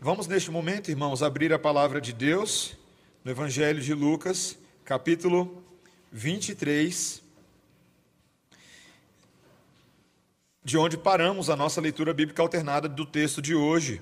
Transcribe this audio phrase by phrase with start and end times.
[0.00, 2.76] Vamos neste momento, irmãos, abrir a palavra de Deus
[3.24, 5.60] no Evangelho de Lucas, capítulo
[6.12, 7.20] 23,
[10.62, 14.00] de onde paramos a nossa leitura bíblica alternada do texto de hoje.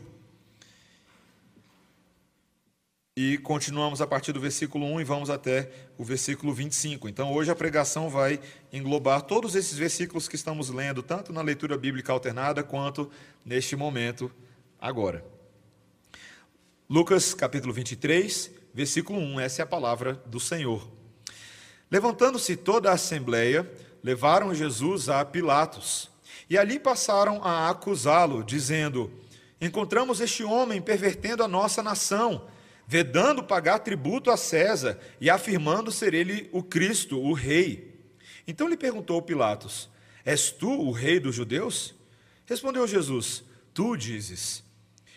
[3.16, 7.08] E continuamos a partir do versículo 1 e vamos até o versículo 25.
[7.08, 8.38] Então, hoje a pregação vai
[8.70, 13.10] englobar todos esses versículos que estamos lendo, tanto na leitura bíblica alternada quanto
[13.46, 14.30] neste momento
[14.78, 15.35] agora.
[16.88, 20.88] Lucas capítulo 23, versículo 1, essa é a palavra do Senhor.
[21.90, 23.68] Levantando-se toda a assembleia,
[24.04, 26.08] levaram Jesus a Pilatos
[26.48, 29.10] e ali passaram a acusá-lo, dizendo:
[29.60, 32.46] Encontramos este homem pervertendo a nossa nação,
[32.86, 38.00] vedando pagar tributo a César e afirmando ser ele o Cristo, o Rei.
[38.46, 39.90] Então lhe perguntou Pilatos:
[40.24, 41.96] És tu o Rei dos judeus?
[42.44, 43.42] Respondeu Jesus:
[43.74, 44.65] Tu dizes.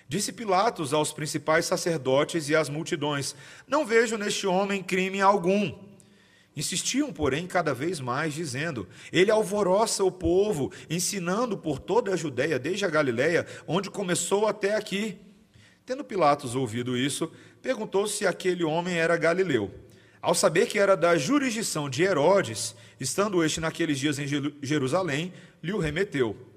[0.10, 3.36] Disse Pilatos aos principais sacerdotes e às multidões:
[3.68, 5.72] Não vejo neste homem crime algum.
[6.58, 12.58] Insistiam, porém, cada vez mais, dizendo: Ele alvoroça o povo, ensinando por toda a Judéia,
[12.58, 15.16] desde a Galiléia, onde começou até aqui.
[15.86, 19.72] Tendo Pilatos ouvido isso, perguntou se aquele homem era galileu.
[20.20, 24.26] Ao saber que era da jurisdição de Herodes, estando este naqueles dias em
[24.62, 26.49] Jerusalém, lhe o remeteu.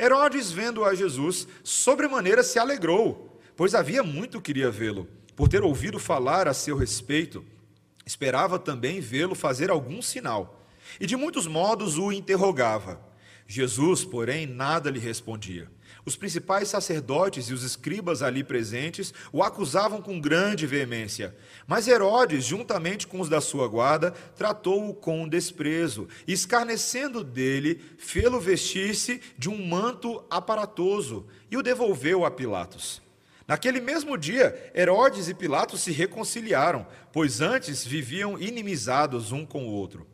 [0.00, 5.06] Herodes, vendo a Jesus, sobremaneira se alegrou, pois havia muito queria vê-lo,
[5.36, 7.44] por ter ouvido falar a seu respeito.
[8.06, 10.66] Esperava também vê-lo fazer algum sinal,
[10.98, 12.98] e de muitos modos o interrogava.
[13.46, 15.70] Jesus, porém, nada lhe respondia.
[16.04, 21.36] Os principais sacerdotes e os escribas ali presentes o acusavam com grande veemência.
[21.66, 28.40] Mas Herodes, juntamente com os da sua guarda, tratou-o com desprezo, e escarnecendo dele, fê-lo
[28.40, 33.02] vestir-se de um manto aparatoso e o devolveu a Pilatos.
[33.46, 39.72] Naquele mesmo dia, Herodes e Pilatos se reconciliaram, pois antes viviam inimizados um com o
[39.72, 40.06] outro.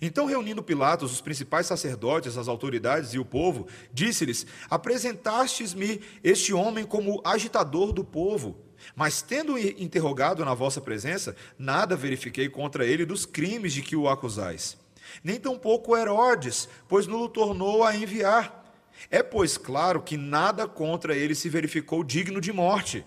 [0.00, 6.84] Então, reunindo Pilatos, os principais sacerdotes, as autoridades e o povo, disse-lhes: Apresentastes-me este homem
[6.84, 8.56] como agitador do povo.
[8.96, 14.08] Mas, tendo interrogado na vossa presença, nada verifiquei contra ele dos crimes de que o
[14.08, 14.76] acusais.
[15.22, 18.62] Nem tampouco Herodes, pois não o tornou a enviar.
[19.10, 23.04] É, pois, claro que nada contra ele se verificou digno de morte.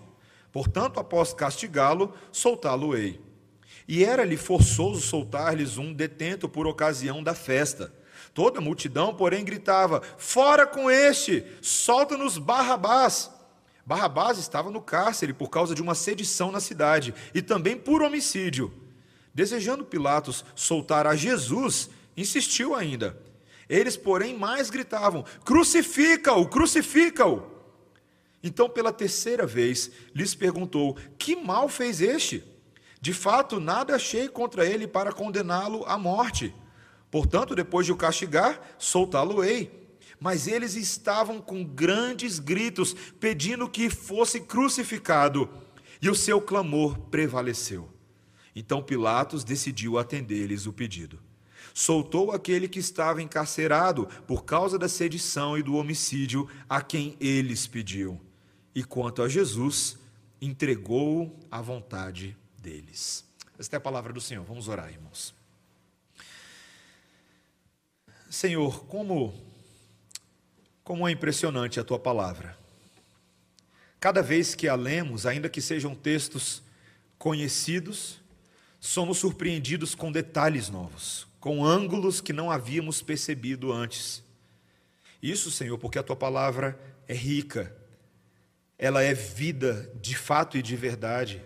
[0.52, 3.20] Portanto, após castigá-lo, soltá-lo-ei.
[3.88, 7.92] E era-lhe forçoso soltar-lhes um detento por ocasião da festa.
[8.34, 11.44] Toda a multidão, porém, gritava: Fora com este!
[11.62, 13.30] Solta-nos Barrabás!
[13.84, 18.72] Barrabás estava no cárcere por causa de uma sedição na cidade e também por homicídio.
[19.32, 23.16] Desejando Pilatos soltar a Jesus, insistiu ainda.
[23.68, 27.54] Eles, porém, mais gritavam: Crucifica-o, crucifica-o.
[28.42, 32.55] Então, pela terceira vez, lhes perguntou: Que mal fez este?
[33.06, 36.52] De fato, nada achei contra ele para condená-lo à morte.
[37.08, 39.70] Portanto, depois de o castigar, soltá-lo-ei.
[40.18, 45.48] Mas eles estavam com grandes gritos, pedindo que fosse crucificado,
[46.02, 47.88] e o seu clamor prevaleceu.
[48.56, 51.20] Então Pilatos decidiu atender-lhes o pedido
[51.72, 57.66] soltou aquele que estava encarcerado por causa da sedição e do homicídio a quem eles
[57.66, 58.18] pediu.
[58.74, 59.98] E quanto a Jesus,
[60.40, 62.34] entregou-o à vontade
[62.66, 63.24] deles.
[63.56, 64.44] Esta é a palavra do Senhor.
[64.44, 65.32] Vamos orar, irmãos.
[68.28, 69.32] Senhor, como
[70.82, 72.56] como é impressionante a tua palavra.
[73.98, 76.62] Cada vez que a lemos, ainda que sejam textos
[77.18, 78.20] conhecidos,
[78.78, 84.22] somos surpreendidos com detalhes novos, com ângulos que não havíamos percebido antes.
[85.20, 86.78] Isso, Senhor, porque a tua palavra
[87.08, 87.74] é rica,
[88.78, 91.42] ela é vida de fato e de verdade,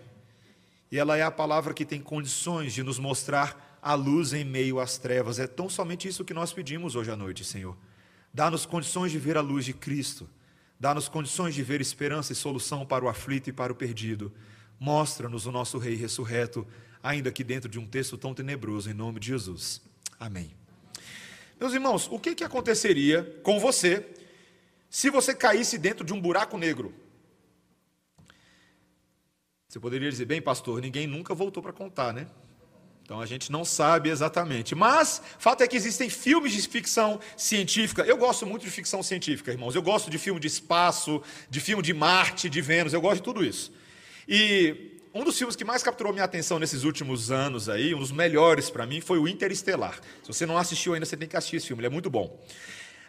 [0.91, 4.79] e ela é a palavra que tem condições de nos mostrar a luz em meio
[4.79, 5.39] às trevas.
[5.39, 7.77] É tão somente isso que nós pedimos hoje à noite, Senhor.
[8.33, 10.29] Dá-nos condições de ver a luz de Cristo,
[10.79, 14.31] dá-nos condições de ver esperança e solução para o aflito e para o perdido.
[14.79, 16.67] Mostra-nos o nosso Rei ressurreto,
[17.01, 19.81] ainda que dentro de um texto tão tenebroso, em nome de Jesus.
[20.19, 20.51] Amém.
[21.59, 24.05] Meus irmãos, o que, que aconteceria com você
[24.89, 26.93] se você caísse dentro de um buraco negro?
[29.71, 32.27] Você poderia dizer, bem, pastor, ninguém nunca voltou para contar, né?
[33.05, 34.75] Então a gente não sabe exatamente.
[34.75, 38.01] Mas, fato é que existem filmes de ficção científica.
[38.01, 39.73] Eu gosto muito de ficção científica, irmãos.
[39.73, 42.91] Eu gosto de filme de espaço, de filme de Marte, de Vênus.
[42.91, 43.71] Eu gosto de tudo isso.
[44.27, 48.11] E um dos filmes que mais capturou minha atenção nesses últimos anos aí, um dos
[48.11, 50.01] melhores para mim, foi o Interestelar.
[50.21, 52.37] Se você não assistiu ainda, você tem que assistir esse filme, ele é muito bom.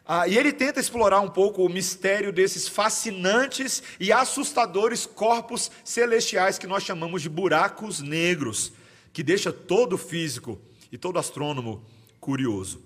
[0.07, 6.59] Ah, e ele tenta explorar um pouco o mistério desses fascinantes e assustadores corpos celestiais
[6.59, 8.73] que nós chamamos de buracos negros,
[9.13, 10.61] que deixa todo físico
[10.91, 11.85] e todo astrônomo
[12.19, 12.83] curioso.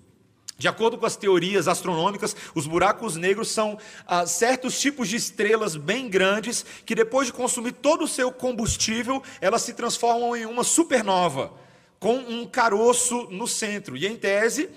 [0.58, 5.76] De acordo com as teorias astronômicas, os buracos negros são ah, certos tipos de estrelas
[5.76, 10.64] bem grandes que, depois de consumir todo o seu combustível, elas se transformam em uma
[10.64, 11.52] supernova,
[11.98, 13.98] com um caroço no centro.
[13.98, 14.70] E, em tese,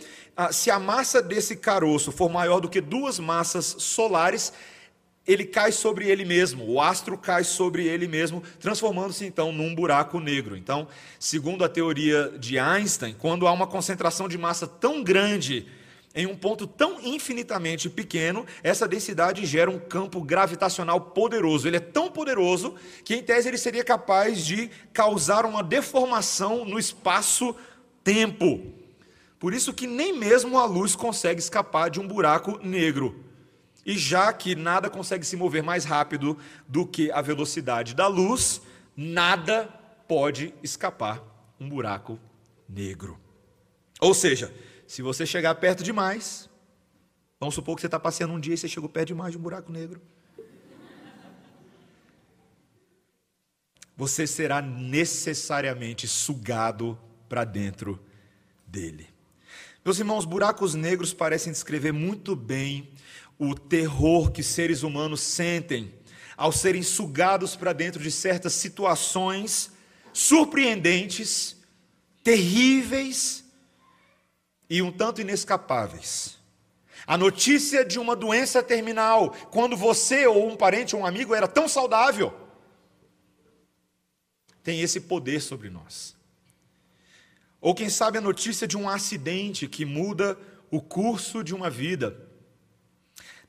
[0.52, 4.54] se a massa desse caroço for maior do que duas massas solares,
[5.28, 10.20] ele cai sobre ele mesmo, o astro cai sobre ele mesmo, transformando-se então num buraco
[10.20, 10.58] negro.
[10.58, 10.88] Então,
[11.20, 15.68] segundo a teoria de Einstein, quando há uma concentração de massa tão grande
[16.16, 21.68] em um ponto tão infinitamente pequeno, essa densidade gera um campo gravitacional poderoso.
[21.68, 26.80] Ele é tão poderoso que, em tese, ele seria capaz de causar uma deformação no
[26.80, 28.79] espaço-tempo.
[29.40, 33.24] Por isso que nem mesmo a luz consegue escapar de um buraco negro.
[33.86, 36.38] E já que nada consegue se mover mais rápido
[36.68, 38.62] do que a velocidade da luz,
[38.96, 39.68] nada
[40.08, 41.24] pode escapar
[41.60, 42.20] um buraco
[42.68, 43.18] negro.
[44.00, 44.54] Ou seja,
[44.86, 46.50] se você chegar perto demais,
[47.40, 49.42] vamos supor que você está passeando um dia e você chegou perto demais de um
[49.42, 50.02] buraco negro.
[53.96, 56.98] Você será necessariamente sugado
[57.28, 58.00] para dentro
[58.66, 59.09] dele.
[59.90, 62.92] Meus irmãos, buracos negros parecem descrever muito bem
[63.40, 65.92] o terror que seres humanos sentem
[66.38, 69.72] ao serem sugados para dentro de certas situações
[70.14, 71.58] surpreendentes,
[72.24, 73.44] terríveis
[74.70, 76.38] e um tanto inescapáveis.
[77.08, 81.48] A notícia de uma doença terminal, quando você ou um parente ou um amigo era
[81.48, 82.32] tão saudável,
[84.62, 86.19] tem esse poder sobre nós.
[87.62, 90.38] Ou quem sabe a notícia de um acidente que muda
[90.72, 92.28] o curso de uma vida.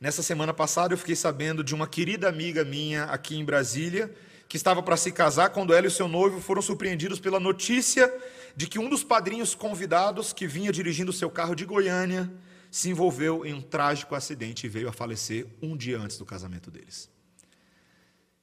[0.00, 4.12] Nessa semana passada eu fiquei sabendo de uma querida amiga minha aqui em Brasília,
[4.48, 8.12] que estava para se casar quando ela e seu noivo foram surpreendidos pela notícia
[8.56, 12.32] de que um dos padrinhos convidados que vinha dirigindo seu carro de Goiânia
[12.70, 16.70] se envolveu em um trágico acidente e veio a falecer um dia antes do casamento
[16.70, 17.08] deles.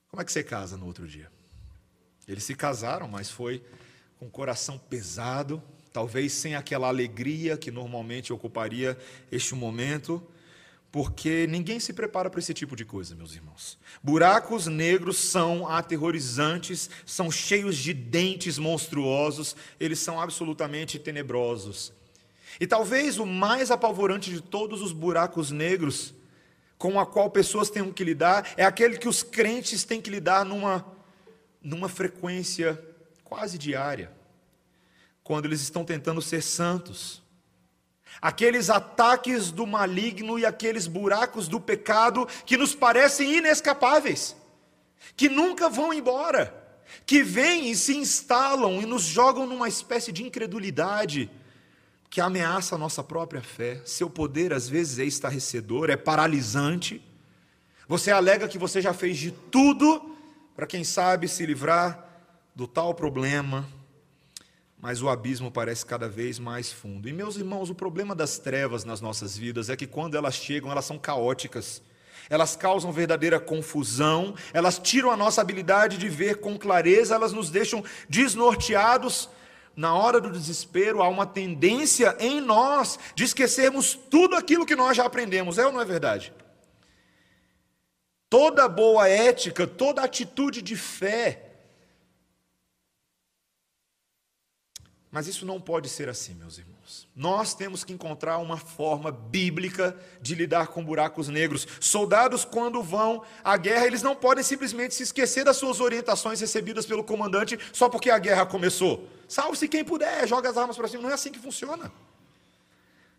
[0.10, 1.30] Como é que você casa no outro dia?
[2.28, 3.64] Eles se casaram, mas foi
[4.20, 5.62] com o coração pesado,
[5.94, 8.98] talvez sem aquela alegria que normalmente ocuparia
[9.32, 10.26] este momento
[10.92, 13.78] porque ninguém se prepara para esse tipo de coisa, meus irmãos.
[14.02, 21.94] Buracos negros são aterrorizantes, são cheios de dentes monstruosos, eles são absolutamente tenebrosos.
[22.60, 26.14] E talvez o mais apavorante de todos os buracos negros
[26.78, 30.46] com a qual pessoas têm que lidar é aquele que os crentes têm que lidar
[30.46, 30.86] numa,
[31.62, 32.80] numa frequência
[33.28, 34.12] quase diária,
[35.24, 37.22] quando eles estão tentando ser santos
[38.22, 44.36] aqueles ataques do maligno e aqueles buracos do pecado que nos parecem inescapáveis,
[45.16, 46.54] que nunca vão embora,
[47.06, 51.30] que vêm e se instalam e nos jogam numa espécie de incredulidade
[52.10, 53.82] que ameaça a nossa própria fé.
[53.86, 57.04] Seu poder às vezes é estarrecedor, é paralisante.
[57.88, 60.16] Você alega que você já fez de tudo
[60.56, 62.07] para, quem sabe, se livrar
[62.58, 63.70] do tal problema,
[64.80, 67.08] mas o abismo parece cada vez mais fundo.
[67.08, 70.72] E, meus irmãos, o problema das trevas nas nossas vidas é que quando elas chegam,
[70.72, 71.84] elas são caóticas.
[72.28, 77.52] Elas causam verdadeira confusão, elas tiram a nossa habilidade de ver com clareza, elas nos
[77.52, 79.30] deixam desnorteados.
[79.76, 84.98] Na hora do desespero, há uma tendência em nós de esquecermos tudo aquilo que nós
[84.98, 86.34] já aprendemos, é ou não é verdade?
[88.28, 91.47] Toda boa ética, toda atitude de fé,
[95.18, 97.08] Mas isso não pode ser assim, meus irmãos.
[97.16, 101.68] Nós temos que encontrar uma forma bíblica de lidar com buracos negros.
[101.80, 106.86] Soldados, quando vão à guerra, eles não podem simplesmente se esquecer das suas orientações recebidas
[106.86, 109.10] pelo comandante só porque a guerra começou.
[109.28, 111.02] Salve-se quem puder, joga as armas para cima.
[111.02, 111.92] Não é assim que funciona.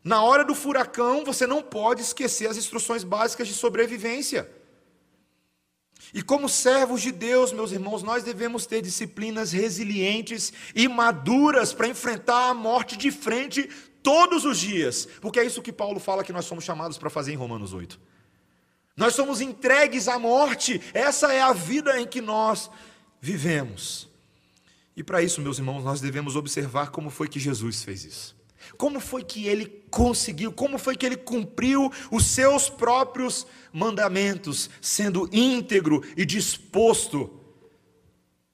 [0.04, 4.48] Na hora do furacão, você não pode esquecer as instruções básicas de sobrevivência.
[6.12, 11.88] E como servos de Deus, meus irmãos, nós devemos ter disciplinas resilientes e maduras para
[11.88, 13.68] enfrentar a morte de frente
[14.02, 17.32] todos os dias, porque é isso que Paulo fala que nós somos chamados para fazer
[17.32, 18.00] em Romanos 8.
[18.96, 22.70] Nós somos entregues à morte, essa é a vida em que nós
[23.20, 24.08] vivemos.
[24.96, 28.36] E para isso, meus irmãos, nós devemos observar como foi que Jesus fez isso.
[28.76, 35.28] Como foi que ele conseguiu, como foi que ele cumpriu os seus próprios mandamentos, sendo
[35.32, 37.30] íntegro e disposto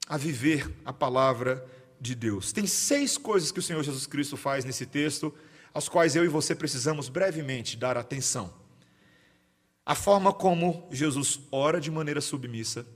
[0.06, 1.66] a viver a palavra
[2.00, 2.52] de Deus?
[2.52, 5.34] Tem seis coisas que o Senhor Jesus Cristo faz nesse texto,
[5.73, 8.52] às quais eu e você precisamos brevemente dar atenção.
[9.87, 12.87] a forma como Jesus ora de maneira submissa.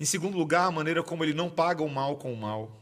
[0.00, 2.80] Em segundo lugar, a maneira como ele não paga o mal com o mal.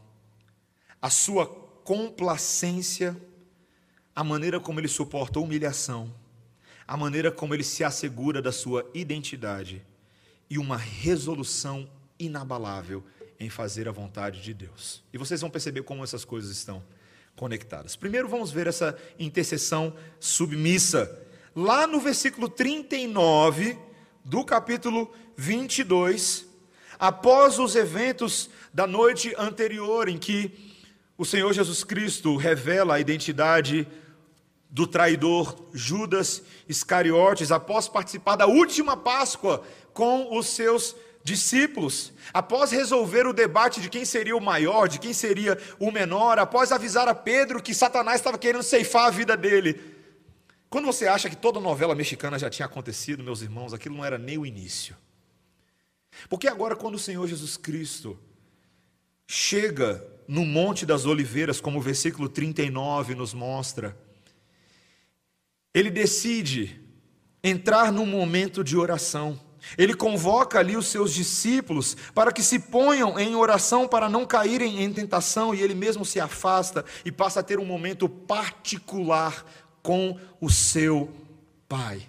[1.01, 1.45] A sua
[1.83, 3.19] complacência,
[4.15, 6.13] a maneira como ele suporta a humilhação,
[6.87, 9.81] a maneira como ele se assegura da sua identidade
[10.49, 13.03] e uma resolução inabalável
[13.39, 15.03] em fazer a vontade de Deus.
[15.11, 16.83] E vocês vão perceber como essas coisas estão
[17.35, 17.95] conectadas.
[17.95, 21.19] Primeiro vamos ver essa intercessão submissa.
[21.55, 23.77] Lá no versículo 39
[24.23, 26.45] do capítulo 22,
[26.99, 30.70] após os eventos da noite anterior em que
[31.21, 33.87] o Senhor Jesus Cristo revela a identidade
[34.67, 39.63] do traidor Judas Iscariotes, após participar da última Páscoa
[39.93, 45.13] com os seus discípulos, após resolver o debate de quem seria o maior, de quem
[45.13, 49.79] seria o menor, após avisar a Pedro que Satanás estava querendo ceifar a vida dele.
[50.71, 54.17] Quando você acha que toda novela mexicana já tinha acontecido, meus irmãos, aquilo não era
[54.17, 54.97] nem o início.
[56.27, 58.17] Porque agora, quando o Senhor Jesus Cristo
[59.27, 63.97] chega no Monte das Oliveiras, como o versículo 39 nos mostra,
[65.73, 66.81] ele decide
[67.43, 69.39] entrar num momento de oração.
[69.77, 74.83] Ele convoca ali os seus discípulos para que se ponham em oração para não caírem
[74.83, 79.45] em tentação, e ele mesmo se afasta e passa a ter um momento particular
[79.81, 81.11] com o seu
[81.69, 82.01] Pai.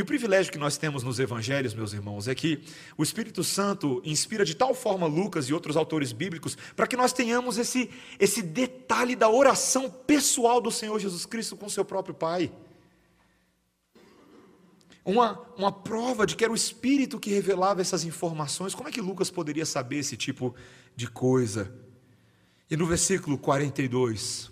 [0.00, 2.64] E o privilégio que nós temos nos evangelhos, meus irmãos, é que
[2.96, 7.12] o Espírito Santo inspira de tal forma Lucas e outros autores bíblicos para que nós
[7.12, 12.50] tenhamos esse, esse detalhe da oração pessoal do Senhor Jesus Cristo com seu próprio Pai.
[15.04, 18.74] Uma, uma prova de que era o Espírito que revelava essas informações.
[18.74, 20.54] Como é que Lucas poderia saber esse tipo
[20.96, 21.70] de coisa?
[22.70, 24.50] E no versículo 42,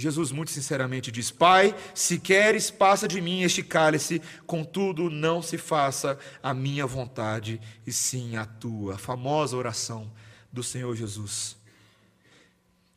[0.00, 5.58] Jesus muito sinceramente diz: Pai, se queres, passa de mim este cálice, contudo, não se
[5.58, 8.94] faça a minha vontade, e sim a tua.
[8.94, 10.10] A famosa oração
[10.50, 11.56] do Senhor Jesus.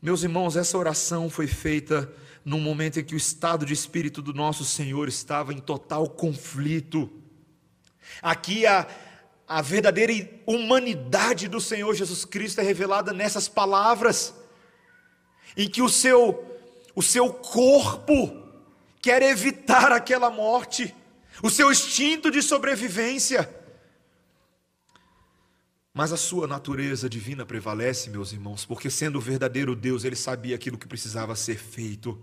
[0.01, 2.11] Meus irmãos, essa oração foi feita
[2.43, 7.09] num momento em que o estado de espírito do nosso Senhor estava em total conflito.
[8.21, 8.87] Aqui a,
[9.47, 10.13] a verdadeira
[10.45, 14.33] humanidade do Senhor Jesus Cristo é revelada nessas palavras,
[15.55, 16.52] em que o seu
[16.95, 18.41] o seu corpo
[19.01, 20.93] quer evitar aquela morte,
[21.41, 23.49] o seu instinto de sobrevivência.
[25.93, 30.55] Mas a sua natureza divina prevalece, meus irmãos, porque sendo o verdadeiro Deus, ele sabia
[30.55, 32.19] aquilo que precisava ser feito.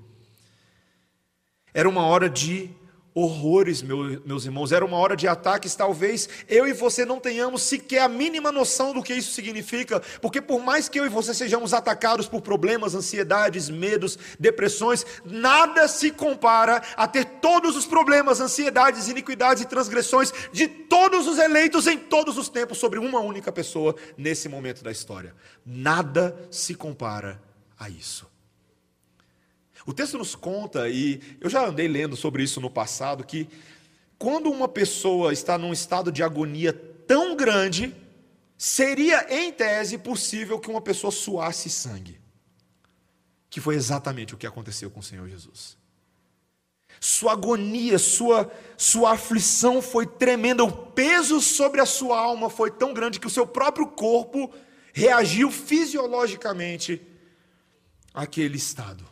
[1.72, 2.70] Era uma hora de
[3.14, 4.72] horrores, meus irmãos.
[4.72, 8.92] Era uma hora de ataques, talvez eu e você não tenhamos sequer a mínima noção
[8.92, 12.94] do que isso significa, porque por mais que eu e você sejamos atacados por problemas,
[12.94, 20.32] ansiedades, medos, depressões, nada se compara a ter todos os problemas, ansiedades, iniquidades e transgressões
[20.52, 24.92] de todos os eleitos em todos os tempos sobre uma única pessoa nesse momento da
[24.92, 25.34] história.
[25.64, 27.40] Nada se compara
[27.78, 28.29] a isso.
[29.86, 33.48] O texto nos conta, e eu já andei lendo sobre isso no passado, que
[34.18, 37.94] quando uma pessoa está num estado de agonia tão grande,
[38.56, 42.20] seria, em tese, possível que uma pessoa suasse sangue.
[43.48, 45.78] Que foi exatamente o que aconteceu com o Senhor Jesus.
[47.00, 52.92] Sua agonia, sua, sua aflição foi tremenda, o peso sobre a sua alma foi tão
[52.92, 54.52] grande que o seu próprio corpo
[54.92, 57.00] reagiu fisiologicamente
[58.12, 59.09] àquele estado.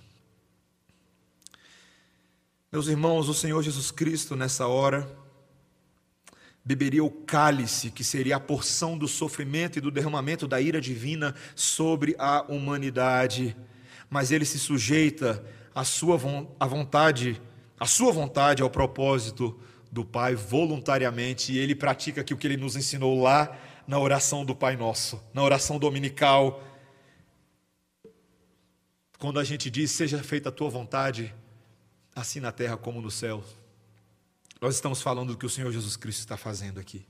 [2.70, 5.10] Meus irmãos, o Senhor Jesus Cristo, nessa hora,
[6.62, 11.34] beberia o cálice, que seria a porção do sofrimento e do derramamento da ira divina
[11.56, 13.56] sobre a humanidade,
[14.10, 15.42] mas ele se sujeita
[15.74, 16.20] à sua
[16.60, 17.40] à vontade,
[17.80, 19.58] à sua vontade, ao propósito
[19.90, 23.56] do Pai voluntariamente, e ele pratica o que ele nos ensinou lá
[23.86, 26.62] na oração do Pai Nosso, na oração dominical.
[29.18, 31.34] Quando a gente diz, seja feita a tua vontade,
[32.20, 33.44] assim na terra como no céu.
[34.60, 37.06] Nós estamos falando do que o Senhor Jesus Cristo está fazendo aqui.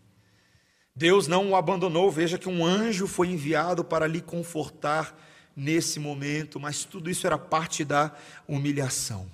[0.95, 5.17] Deus não o abandonou, veja que um anjo foi enviado para lhe confortar
[5.55, 8.15] nesse momento, mas tudo isso era parte da
[8.47, 9.31] humilhação.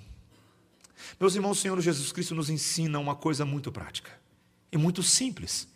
[1.19, 4.11] Meus irmãos, o Senhor Jesus Cristo nos ensina uma coisa muito prática
[4.71, 5.67] e muito simples.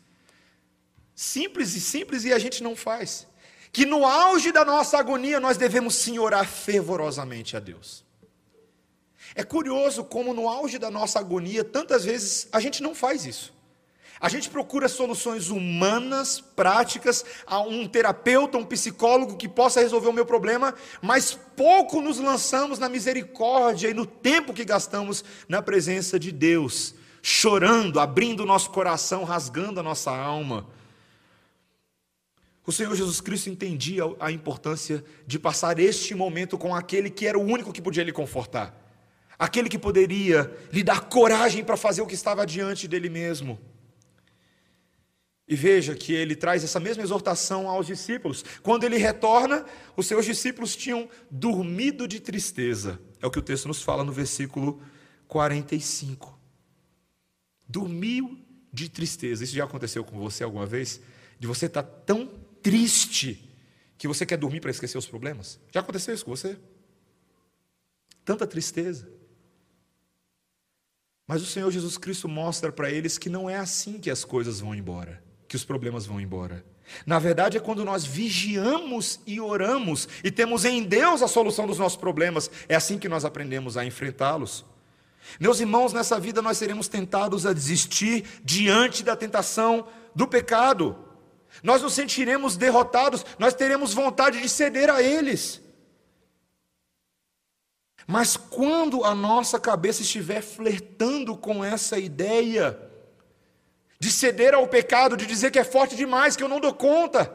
[1.15, 3.27] Simples e simples e a gente não faz.
[3.71, 8.03] Que no auge da nossa agonia nós devemos sim orar fervorosamente a Deus.
[9.35, 13.53] É curioso como no auge da nossa agonia, tantas vezes a gente não faz isso.
[14.21, 20.13] A gente procura soluções humanas, práticas, a um terapeuta, um psicólogo que possa resolver o
[20.13, 26.19] meu problema, mas pouco nos lançamos na misericórdia e no tempo que gastamos na presença
[26.19, 30.67] de Deus chorando, abrindo o nosso coração, rasgando a nossa alma.
[32.65, 37.37] O Senhor Jesus Cristo entendia a importância de passar este momento com aquele que era
[37.37, 38.88] o único que podia lhe confortar,
[39.39, 43.57] aquele que poderia lhe dar coragem para fazer o que estava diante dele mesmo.
[45.47, 48.43] E veja que ele traz essa mesma exortação aos discípulos.
[48.61, 49.65] Quando ele retorna,
[49.95, 52.99] os seus discípulos tinham dormido de tristeza.
[53.19, 54.79] É o que o texto nos fala no versículo
[55.27, 56.37] 45.
[57.67, 58.37] Dormiu
[58.71, 59.43] de tristeza.
[59.43, 61.01] Isso já aconteceu com você alguma vez?
[61.39, 62.27] De você estar tão
[62.61, 63.49] triste
[63.97, 65.59] que você quer dormir para esquecer os problemas?
[65.71, 66.57] Já aconteceu isso com você?
[68.23, 69.18] Tanta tristeza.
[71.29, 74.59] Mas o Senhor Jesus Cristo mostra para eles que não é assim que as coisas
[74.59, 76.63] vão embora que os problemas vão embora.
[77.05, 81.79] Na verdade, é quando nós vigiamos e oramos e temos em Deus a solução dos
[81.79, 84.63] nossos problemas, é assim que nós aprendemos a enfrentá-los.
[85.39, 90.95] Meus irmãos, nessa vida nós seremos tentados a desistir diante da tentação do pecado.
[91.63, 95.61] Nós nos sentiremos derrotados, nós teremos vontade de ceder a eles.
[98.11, 102.75] Mas quando a nossa cabeça estiver flertando com essa ideia,
[103.99, 107.31] de ceder ao pecado, de dizer que é forte demais, que eu não dou conta.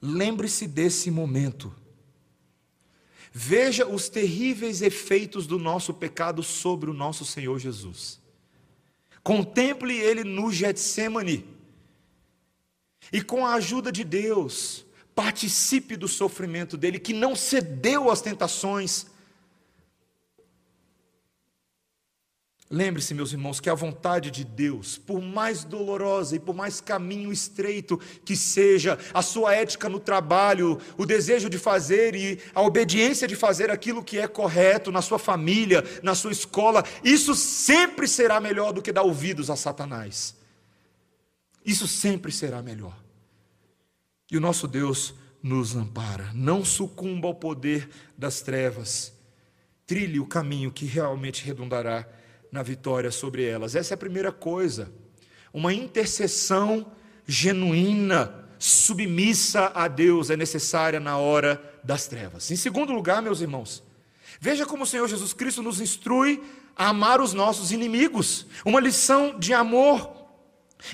[0.00, 1.74] Lembre-se desse momento.
[3.32, 8.20] Veja os terríveis efeitos do nosso pecado sobre o nosso Senhor Jesus.
[9.20, 11.44] Contemple ele no Getsemane.
[13.12, 19.06] E com a ajuda de Deus, participe do sofrimento dele, que não cedeu às tentações,
[22.74, 27.30] Lembre-se, meus irmãos, que a vontade de Deus, por mais dolorosa e por mais caminho
[27.30, 33.28] estreito que seja, a sua ética no trabalho, o desejo de fazer e a obediência
[33.28, 38.40] de fazer aquilo que é correto na sua família, na sua escola, isso sempre será
[38.40, 40.34] melhor do que dar ouvidos a Satanás.
[41.62, 43.01] Isso sempre será melhor.
[44.32, 46.30] E o nosso Deus nos ampara.
[46.32, 49.12] Não sucumba ao poder das trevas.
[49.86, 52.08] Trilhe o caminho que realmente redundará
[52.50, 53.76] na vitória sobre elas.
[53.76, 54.90] Essa é a primeira coisa.
[55.52, 56.90] Uma intercessão
[57.26, 62.50] genuína, submissa a Deus é necessária na hora das trevas.
[62.50, 63.82] Em segundo lugar, meus irmãos,
[64.40, 66.42] veja como o Senhor Jesus Cristo nos instrui
[66.74, 68.46] a amar os nossos inimigos.
[68.64, 70.21] Uma lição de amor.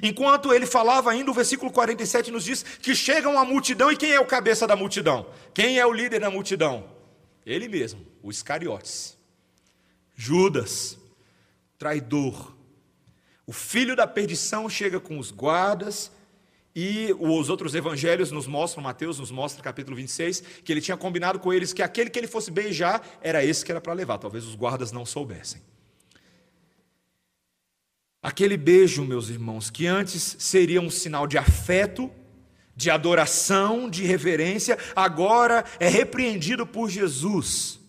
[0.02, 4.12] Enquanto ele falava ainda, o versículo 47 nos diz que chega uma multidão, e quem
[4.12, 5.26] é o cabeça da multidão?
[5.54, 6.88] Quem é o líder da multidão?
[7.44, 9.16] Ele mesmo, o Iscariotes.
[10.14, 10.98] Judas
[11.78, 12.54] traidor.
[13.46, 16.10] O filho da perdição chega com os guardas,
[16.74, 21.38] e os outros evangelhos nos mostram, Mateus nos mostra, capítulo 26, que ele tinha combinado
[21.38, 24.18] com eles que aquele que ele fosse beijar era esse que era para levar.
[24.18, 25.62] Talvez os guardas não soubessem.
[28.22, 32.10] Aquele beijo, meus irmãos, que antes seria um sinal de afeto,
[32.74, 37.80] de adoração, de reverência, agora é repreendido por Jesus.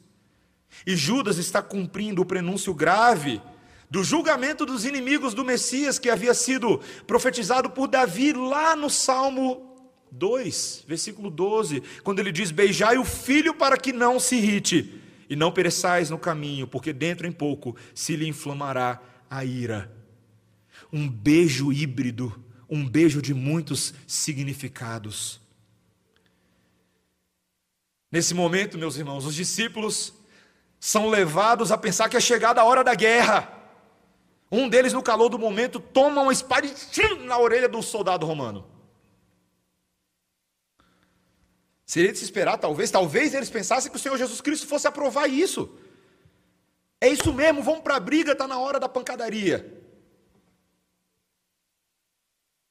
[0.85, 3.41] E Judas está cumprindo o prenúncio grave
[3.89, 9.69] do julgamento dos inimigos do Messias que havia sido profetizado por Davi lá no Salmo
[10.11, 15.35] 2, versículo 12, quando ele diz: Beijai o filho para que não se irrite, e
[15.35, 19.98] não pereçais no caminho, porque dentro em pouco se lhe inflamará a ira.
[20.91, 25.39] Um beijo híbrido, um beijo de muitos significados.
[28.11, 30.13] Nesse momento, meus irmãos, os discípulos
[30.79, 33.55] são levados a pensar que é chegada a hora da guerra.
[34.51, 38.65] Um deles, no calor do momento, toma uma espada e na orelha do soldado romano.
[41.85, 45.27] Seria de se esperar, talvez, talvez eles pensassem que o Senhor Jesus Cristo fosse aprovar
[45.27, 45.75] isso.
[47.01, 49.78] É isso mesmo, vamos para a briga, está na hora da pancadaria.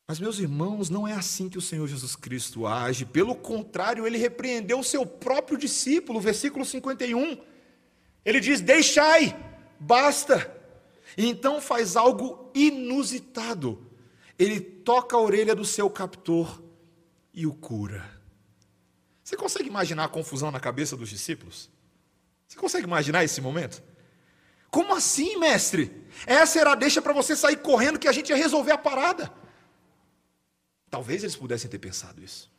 [0.09, 3.05] Mas, meus irmãos, não é assim que o Senhor Jesus Cristo age.
[3.05, 7.37] Pelo contrário, ele repreendeu o seu próprio discípulo, versículo 51.
[8.25, 9.39] Ele diz: Deixai,
[9.79, 10.51] basta.
[11.15, 13.87] E então faz algo inusitado.
[14.39, 16.63] Ele toca a orelha do seu captor
[17.35, 18.11] e o cura.
[19.23, 21.69] Você consegue imaginar a confusão na cabeça dos discípulos?
[22.47, 23.83] Você consegue imaginar esse momento?
[24.71, 26.07] Como assim, mestre?
[26.27, 29.31] Essa era a deixa para você sair correndo que a gente ia resolver a parada.
[30.91, 32.51] Talvez eles pudessem ter pensado isso.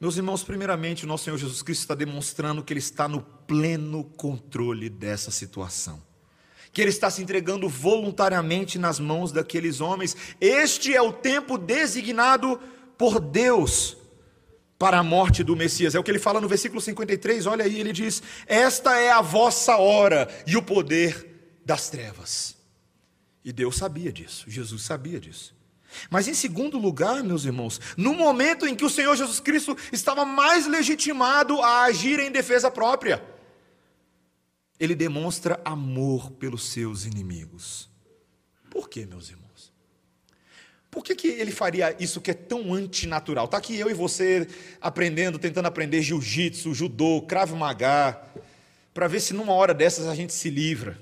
[0.00, 4.04] Meus irmãos, primeiramente, o nosso Senhor Jesus Cristo está demonstrando que Ele está no pleno
[4.04, 6.02] controle dessa situação
[6.72, 10.16] que ele está se entregando voluntariamente nas mãos daqueles homens.
[10.40, 12.58] Este é o tempo designado
[12.96, 13.96] por Deus
[14.78, 15.94] para a morte do Messias.
[15.94, 19.20] É o que ele fala no versículo 53, olha aí, ele diz: Esta é a
[19.20, 22.56] vossa hora e o poder das trevas.
[23.44, 25.54] E Deus sabia disso, Jesus sabia disso.
[26.10, 30.24] Mas em segundo lugar, meus irmãos, no momento em que o Senhor Jesus Cristo estava
[30.24, 33.22] mais legitimado a agir em defesa própria,
[34.78, 37.88] ele demonstra amor pelos seus inimigos.
[38.70, 39.72] Por quê, meus irmãos?
[40.90, 43.46] Por que, que ele faria isso que é tão antinatural?
[43.46, 44.46] Está aqui eu e você
[44.80, 48.22] aprendendo, tentando aprender jiu-jitsu, judô, cravo magá,
[48.92, 51.00] para ver se numa hora dessas a gente se livra.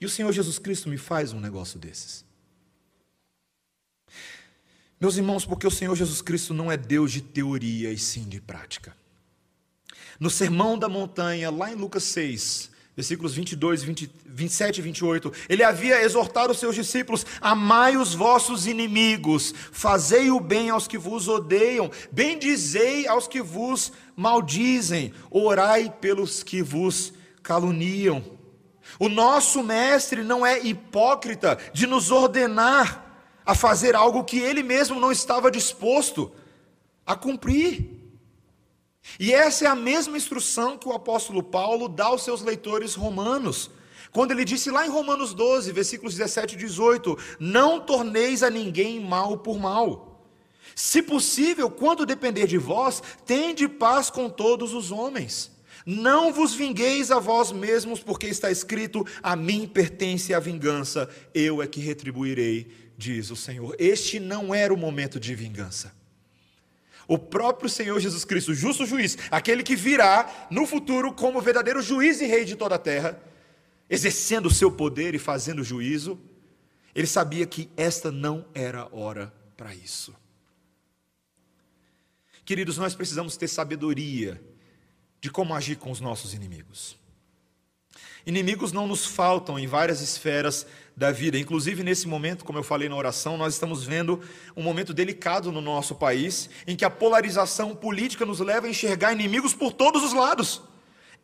[0.00, 2.24] E o Senhor Jesus Cristo me faz um negócio desses.
[5.02, 8.40] Meus irmãos, porque o Senhor Jesus Cristo não é Deus de teoria e sim de
[8.40, 8.96] prática.
[10.20, 15.64] No Sermão da Montanha, lá em Lucas 6, versículos 22, 20, 27 e 28, ele
[15.64, 21.26] havia exortado os seus discípulos: Amai os vossos inimigos, fazei o bem aos que vos
[21.26, 27.12] odeiam, bendizei aos que vos maldizem, orai pelos que vos
[27.42, 28.24] caluniam.
[29.00, 33.11] O nosso mestre não é hipócrita de nos ordenar
[33.44, 36.32] a fazer algo que ele mesmo não estava disposto
[37.04, 37.90] a cumprir.
[39.18, 43.70] E essa é a mesma instrução que o apóstolo Paulo dá aos seus leitores romanos,
[44.12, 49.00] quando ele disse lá em Romanos 12, versículos 17 e 18: Não torneis a ninguém
[49.00, 50.26] mal por mal.
[50.76, 55.50] Se possível, quando depender de vós, tende paz com todos os homens.
[55.84, 61.62] Não vos vingueis a vós mesmos, porque está escrito: A mim pertence a vingança, eu
[61.62, 62.70] é que retribuirei,
[63.02, 63.74] diz o Senhor.
[63.78, 65.92] Este não era o momento de vingança.
[67.08, 72.20] O próprio Senhor Jesus Cristo, justo juiz, aquele que virá no futuro como verdadeiro juiz
[72.20, 73.20] e rei de toda a terra,
[73.90, 76.18] exercendo o seu poder e fazendo juízo,
[76.94, 80.14] ele sabia que esta não era hora para isso.
[82.44, 84.40] Queridos, nós precisamos ter sabedoria
[85.20, 87.01] de como agir com os nossos inimigos.
[88.24, 91.38] Inimigos não nos faltam em várias esferas da vida.
[91.38, 94.20] Inclusive, nesse momento, como eu falei na oração, nós estamos vendo
[94.56, 99.12] um momento delicado no nosso país, em que a polarização política nos leva a enxergar
[99.12, 100.62] inimigos por todos os lados,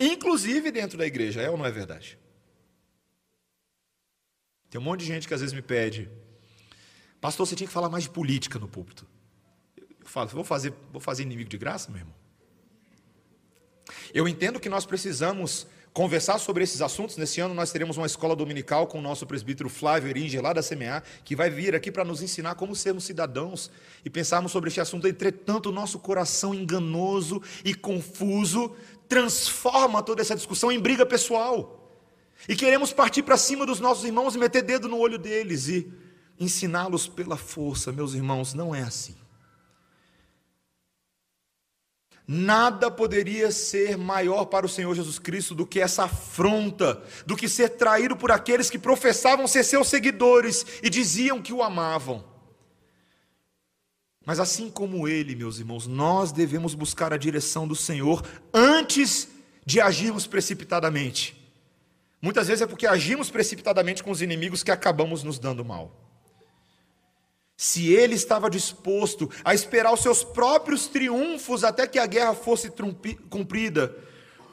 [0.00, 1.40] inclusive dentro da igreja.
[1.40, 2.18] É ou não é verdade?
[4.70, 6.10] Tem um monte de gente que às vezes me pede,
[7.20, 9.06] pastor, você tinha que falar mais de política no púlpito.
[9.76, 12.14] Eu falo, vou fazer, vou fazer inimigo de graça, meu irmão?
[14.12, 15.66] Eu entendo que nós precisamos
[15.98, 17.16] conversar sobre esses assuntos.
[17.16, 20.62] Nesse ano nós teremos uma escola dominical com o nosso presbítero Flávio Eringer, lá da
[20.62, 23.68] CMA, que vai vir aqui para nos ensinar como sermos cidadãos
[24.04, 25.08] e pensarmos sobre este assunto.
[25.08, 28.76] Entretanto, o nosso coração enganoso e confuso
[29.08, 31.92] transforma toda essa discussão em briga pessoal.
[32.48, 35.92] E queremos partir para cima dos nossos irmãos e meter dedo no olho deles e
[36.38, 37.90] ensiná-los pela força.
[37.90, 39.16] Meus irmãos, não é assim.
[42.30, 47.48] Nada poderia ser maior para o Senhor Jesus Cristo do que essa afronta, do que
[47.48, 52.22] ser traído por aqueles que professavam ser seus seguidores e diziam que o amavam.
[54.26, 59.28] Mas assim como ele, meus irmãos, nós devemos buscar a direção do Senhor antes
[59.64, 61.34] de agirmos precipitadamente.
[62.20, 66.07] Muitas vezes é porque agimos precipitadamente com os inimigos que acabamos nos dando mal.
[67.60, 72.72] Se ele estava disposto a esperar os seus próprios triunfos até que a guerra fosse
[73.28, 73.96] cumprida,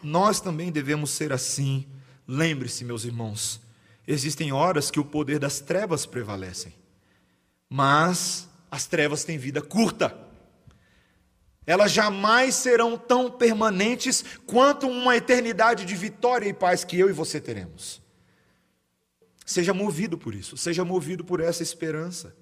[0.02, 1.86] nós também devemos ser assim.
[2.28, 3.62] Lembre-se, meus irmãos,
[4.08, 6.74] existem horas que o poder das trevas prevalecem,
[7.70, 10.18] mas as trevas têm vida curta.
[11.64, 17.14] Elas jamais serão tão permanentes quanto uma eternidade de vitória e paz que eu e
[17.14, 18.02] você teremos.
[19.46, 22.36] Seja movido por isso, seja movido por essa esperança.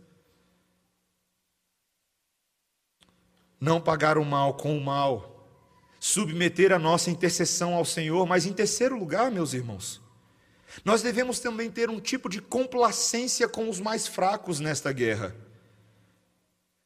[3.63, 5.47] Não pagar o mal com o mal,
[5.97, 10.01] submeter a nossa intercessão ao Senhor, mas em terceiro lugar, meus irmãos,
[10.83, 15.33] nós devemos também ter um tipo de complacência com os mais fracos nesta guerra.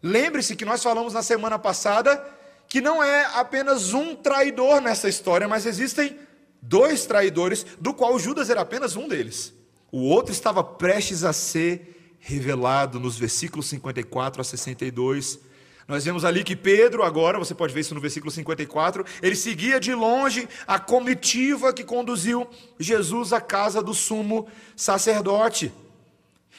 [0.03, 2.23] Lembre-se que nós falamos na semana passada
[2.67, 6.15] que não é apenas um traidor nessa história, mas existem
[6.61, 9.51] dois traidores, do qual Judas era apenas um deles.
[9.91, 15.39] O outro estava prestes a ser revelado nos versículos 54 a 62.
[15.87, 19.79] Nós vemos ali que Pedro, agora, você pode ver isso no versículo 54, ele seguia
[19.79, 22.45] de longe a comitiva que conduziu
[22.77, 25.71] Jesus à casa do sumo sacerdote.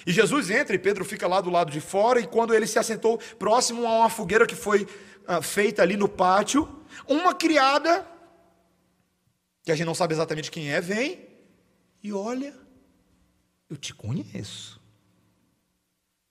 [0.07, 2.79] E Jesus entra e Pedro fica lá do lado de fora, e quando ele se
[2.79, 4.87] assentou próximo a uma fogueira que foi
[5.27, 6.67] ah, feita ali no pátio,
[7.07, 8.07] uma criada,
[9.63, 11.29] que a gente não sabe exatamente quem é, vem
[12.03, 12.55] e olha,
[13.69, 14.81] eu te conheço.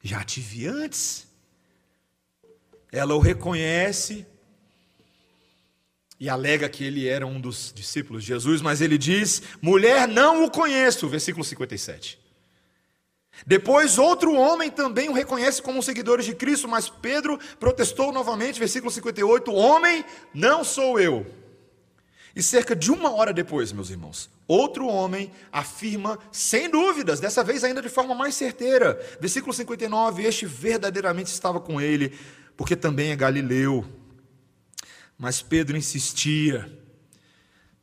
[0.02, 1.27] Já te vi antes
[2.92, 4.26] ela o reconhece,
[6.20, 10.44] e alega que ele era um dos discípulos de Jesus, mas ele diz: mulher, não
[10.44, 12.20] o conheço, versículo 57.
[13.46, 18.92] Depois, outro homem também o reconhece como seguidor de Cristo, mas Pedro protestou novamente, versículo
[18.92, 21.26] 58, homem, não sou eu.
[22.36, 27.64] E cerca de uma hora depois, meus irmãos, outro homem afirma, sem dúvidas, dessa vez
[27.64, 32.18] ainda de forma mais certeira, versículo 59, este verdadeiramente estava com ele,
[32.58, 33.86] porque também é galileu.
[35.18, 36.70] Mas Pedro insistia,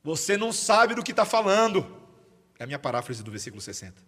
[0.03, 1.87] você não sabe do que está falando.
[2.59, 4.03] É a minha paráfrase do versículo 60.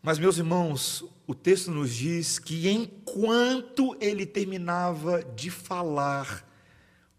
[0.00, 6.46] Mas, meus irmãos, o texto nos diz que enquanto ele terminava de falar,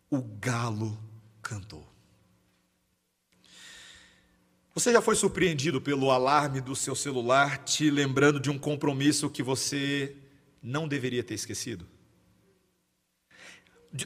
[0.10, 0.98] o galo
[1.42, 1.89] cantou.
[4.80, 9.44] Você já foi surpreendido pelo alarme do seu celular te lembrando de um compromisso que
[9.44, 10.16] você
[10.64, 11.86] não deveria ter esquecido?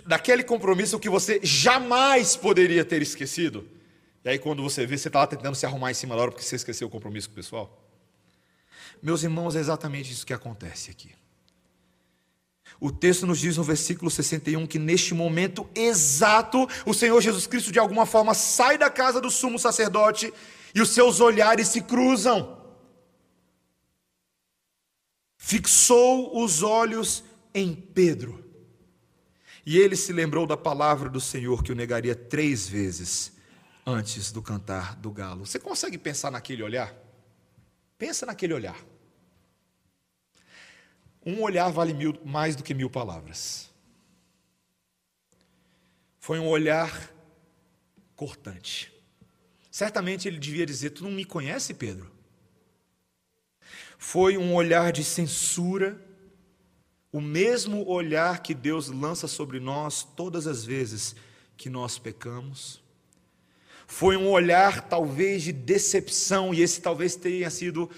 [0.03, 3.69] Daquele compromisso que você jamais poderia ter esquecido?
[4.25, 6.43] E aí, quando você vê, você estava tentando se arrumar em cima da hora porque
[6.43, 7.87] você esqueceu o compromisso com o pessoal?
[8.99, 11.11] Meus irmãos, é exatamente isso que acontece aqui.
[12.79, 17.71] O texto nos diz no versículo 61 que neste momento exato, o Senhor Jesus Cristo
[17.71, 20.33] de alguma forma sai da casa do sumo sacerdote
[20.73, 22.61] e os seus olhares se cruzam.
[25.37, 28.43] Fixou os olhos em Pedro.
[29.65, 33.33] E ele se lembrou da palavra do Senhor que o negaria três vezes
[33.85, 35.45] antes do cantar do galo.
[35.45, 36.93] Você consegue pensar naquele olhar?
[37.97, 38.77] Pensa naquele olhar.
[41.25, 43.69] Um olhar vale mil, mais do que mil palavras.
[46.19, 47.11] Foi um olhar
[48.15, 48.92] cortante.
[49.73, 52.11] Certamente ele devia dizer: Tu não me conhece, Pedro?
[53.97, 55.99] Foi um olhar de censura,
[57.11, 61.15] o mesmo olhar que Deus lança sobre nós todas as vezes
[61.57, 62.83] que nós pecamos.
[63.87, 67.89] Foi um olhar talvez de decepção, e esse talvez tenha sido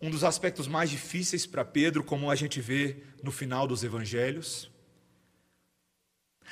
[0.00, 4.69] um dos aspectos mais difíceis para Pedro, como a gente vê no final dos evangelhos.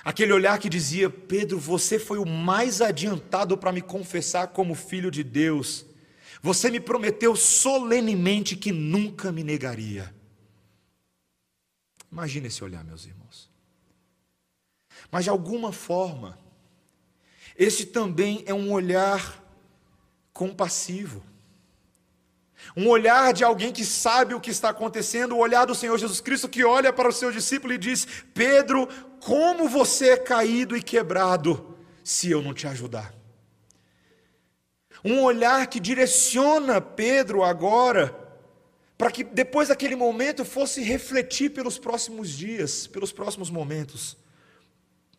[0.04, 5.10] Aquele olhar que dizia: Pedro, você foi o mais adiantado para me confessar como filho
[5.10, 5.84] de Deus.
[6.40, 10.14] Você me prometeu solenemente que nunca me negaria.
[12.10, 13.50] Imagina esse olhar, meus irmãos.
[15.10, 16.38] Mas de alguma forma,
[17.56, 19.44] esse também é um olhar
[20.32, 21.24] compassivo.
[22.76, 26.20] Um olhar de alguém que sabe o que está acontecendo, o olhar do Senhor Jesus
[26.20, 28.88] Cristo que olha para o seu discípulo e diz: Pedro,
[29.20, 33.14] como você é caído e quebrado se eu não te ajudar.
[35.04, 38.14] Um olhar que direciona Pedro agora,
[38.96, 44.16] para que depois daquele momento fosse refletir pelos próximos dias, pelos próximos momentos,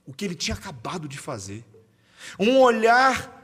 [0.06, 1.64] o que ele tinha acabado de fazer.
[2.38, 3.39] Um olhar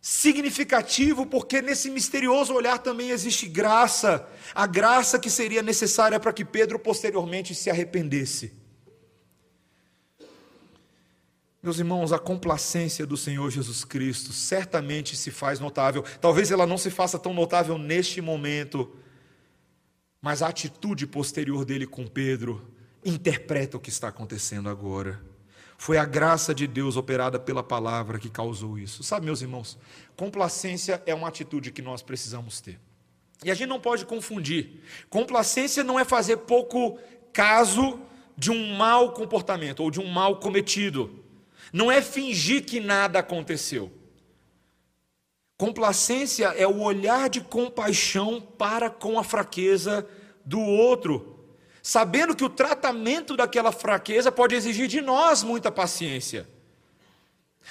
[0.00, 6.44] significativo, porque nesse misterioso olhar também existe graça, a graça que seria necessária para que
[6.44, 8.52] Pedro posteriormente se arrependesse.
[11.60, 16.04] Meus irmãos, a complacência do Senhor Jesus Cristo certamente se faz notável.
[16.20, 18.96] Talvez ela não se faça tão notável neste momento,
[20.22, 22.72] mas a atitude posterior dele com Pedro
[23.04, 25.20] interpreta o que está acontecendo agora.
[25.80, 29.04] Foi a graça de Deus operada pela palavra que causou isso.
[29.04, 29.78] Sabe, meus irmãos,
[30.16, 32.80] complacência é uma atitude que nós precisamos ter.
[33.44, 34.82] E a gente não pode confundir.
[35.08, 36.98] Complacência não é fazer pouco
[37.32, 38.00] caso
[38.36, 41.24] de um mau comportamento ou de um mal cometido.
[41.72, 43.92] Não é fingir que nada aconteceu.
[45.56, 50.04] Complacência é o olhar de compaixão para com a fraqueza
[50.44, 51.37] do outro
[51.82, 56.48] sabendo que o tratamento daquela fraqueza pode exigir de nós muita paciência.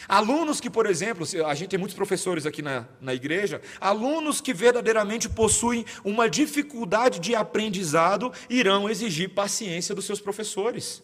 [0.07, 4.53] Alunos que, por exemplo, a gente tem muitos professores aqui na, na igreja, alunos que
[4.53, 11.01] verdadeiramente possuem uma dificuldade de aprendizado irão exigir paciência dos seus professores.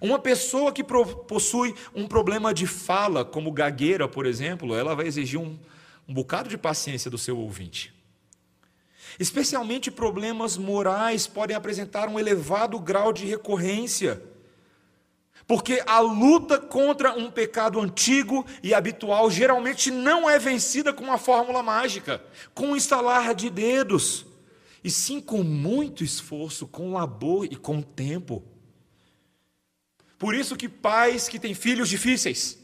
[0.00, 5.38] Uma pessoa que possui um problema de fala, como gagueira, por exemplo, ela vai exigir
[5.38, 5.58] um,
[6.08, 7.92] um bocado de paciência do seu ouvinte.
[9.18, 14.22] Especialmente problemas morais podem apresentar um elevado grau de recorrência.
[15.46, 21.18] Porque a luta contra um pecado antigo e habitual geralmente não é vencida com uma
[21.18, 22.22] fórmula mágica,
[22.54, 24.24] com um instalar de dedos,
[24.84, 28.42] e sim com muito esforço, com labor e com tempo.
[30.18, 32.58] Por isso que pais que têm filhos difíceis,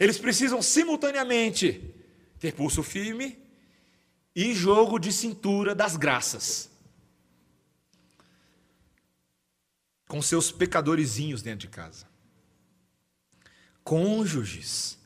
[0.00, 1.94] eles precisam simultaneamente
[2.38, 3.45] ter pulso firme
[4.36, 6.70] e jogo de cintura das graças.
[10.08, 12.06] com seus pecadorizinhos dentro de casa.
[13.82, 14.98] Cônjuges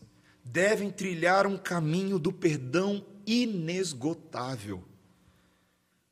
[0.44, 4.84] devem trilhar um caminho do perdão inesgotável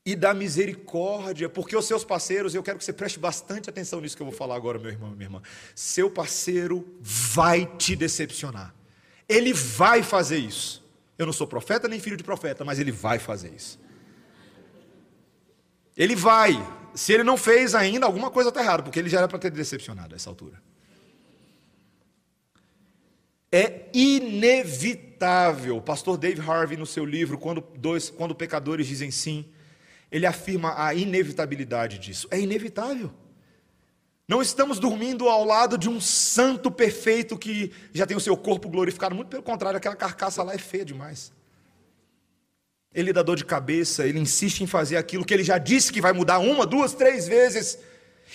[0.05, 4.17] e da misericórdia, porque os seus parceiros, eu quero que você preste bastante atenção nisso
[4.17, 5.43] que eu vou falar agora, meu irmão, minha irmã.
[5.75, 8.75] Seu parceiro vai te decepcionar.
[9.29, 10.83] Ele vai fazer isso.
[11.19, 13.79] Eu não sou profeta nem filho de profeta, mas ele vai fazer isso.
[15.97, 16.53] Ele vai.
[16.95, 19.51] Se ele não fez ainda, alguma coisa está errada, porque ele já era para ter
[19.51, 20.63] decepcionado a essa altura.
[23.51, 25.77] É inevitável.
[25.79, 29.45] O pastor Dave Harvey, no seu livro, quando, dois, quando pecadores dizem sim,
[30.13, 32.29] ele afirma a inevitabilidade disso.
[32.31, 33.13] É inevitável.
[34.29, 38.69] Não estamos dormindo ao lado de um santo perfeito que já tem o seu corpo
[38.69, 39.15] glorificado.
[39.15, 41.33] Muito pelo contrário, aquela carcaça lá é feia demais.
[42.95, 46.01] Ele dá dor de cabeça, ele insiste em fazer aquilo que ele já disse que
[46.01, 47.79] vai mudar uma, duas, três vezes.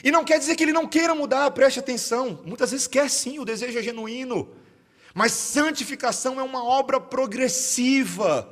[0.04, 2.42] E não quer dizer que ele não queira mudar, preste atenção.
[2.44, 4.50] Muitas vezes quer sim, o desejo é genuíno.
[5.14, 8.50] Mas santificação é uma obra progressiva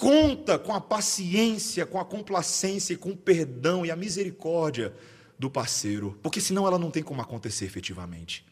[0.00, 4.94] conta com a paciência, com a complacência e com o perdão e a misericórdia
[5.40, 8.46] do parceiro, porque senão ela não tem como acontecer efetivamente.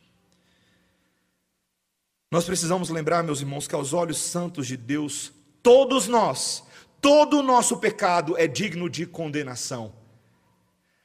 [2.30, 5.30] Nós precisamos lembrar, meus irmãos, que aos olhos santos de Deus,
[5.62, 6.64] todos nós,
[7.00, 9.92] todo o nosso pecado é digno de condenação.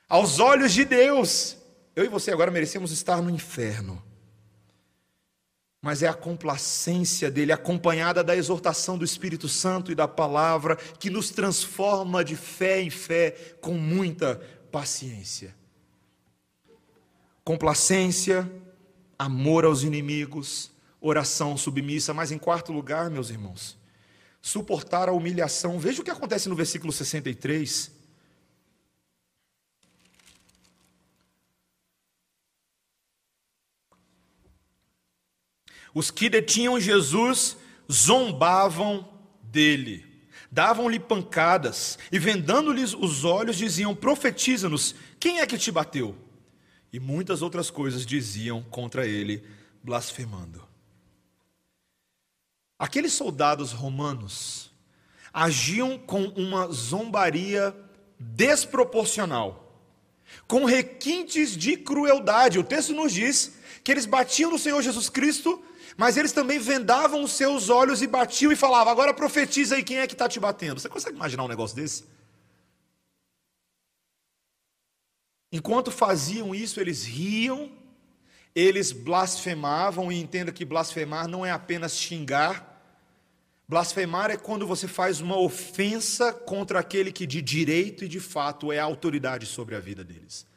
[0.08, 1.58] Aos olhos de Deus,
[1.96, 4.02] eu e você agora merecemos estar no inferno
[5.84, 11.10] mas é a complacência dele, acompanhada da exortação do Espírito Santo e da palavra, que
[11.10, 14.38] nos transforma de fé em fé com muita
[14.72, 15.54] paciência.
[17.44, 18.50] Complacência,
[19.20, 23.78] amor aos inimigos, oração submissa, mas em quarto lugar, meus irmãos,
[24.42, 25.78] suportar a humilhação.
[25.78, 27.92] Veja o que acontece no versículo 63.
[35.94, 37.58] Os que detinham Jesus
[37.92, 39.08] zombavam
[39.42, 40.06] dele,
[40.50, 46.23] davam-lhe pancadas e, vendando-lhes os olhos, diziam: Profetiza-nos, quem é que te bateu?
[46.94, 49.44] E muitas outras coisas diziam contra ele,
[49.84, 50.64] blasfemando.
[52.78, 54.72] Aqueles soldados romanos
[55.34, 57.76] agiam com uma zombaria
[58.20, 59.76] desproporcional,
[60.48, 62.60] com requintes de crueldade.
[62.60, 63.54] O texto nos diz
[63.84, 65.62] que eles batiam no Senhor Jesus Cristo
[65.96, 69.98] mas eles também vendavam os seus olhos e batiam e falavam: agora profetiza aí quem
[69.98, 70.80] é que está te batendo.
[70.80, 72.04] Você consegue imaginar um negócio desse?
[75.54, 77.72] Enquanto faziam isso, eles riam,
[78.56, 82.72] eles blasfemavam, e entenda que blasfemar não é apenas xingar.
[83.70, 88.72] Blasfemar é quando você faz uma ofensa contra aquele que de direito e de fato
[88.72, 90.48] é autoridade sobre a vida deles.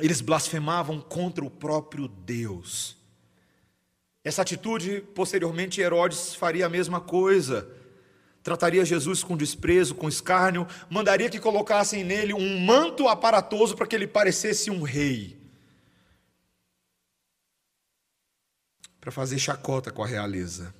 [0.00, 2.96] Eles blasfemavam contra o próprio Deus.
[4.24, 7.75] Essa atitude, posteriormente, Herodes faria a mesma coisa.
[8.46, 13.96] Trataria Jesus com desprezo, com escárnio, mandaria que colocassem nele um manto aparatoso para que
[13.96, 15.36] ele parecesse um rei.
[19.00, 20.72] Para fazer chacota com a realeza.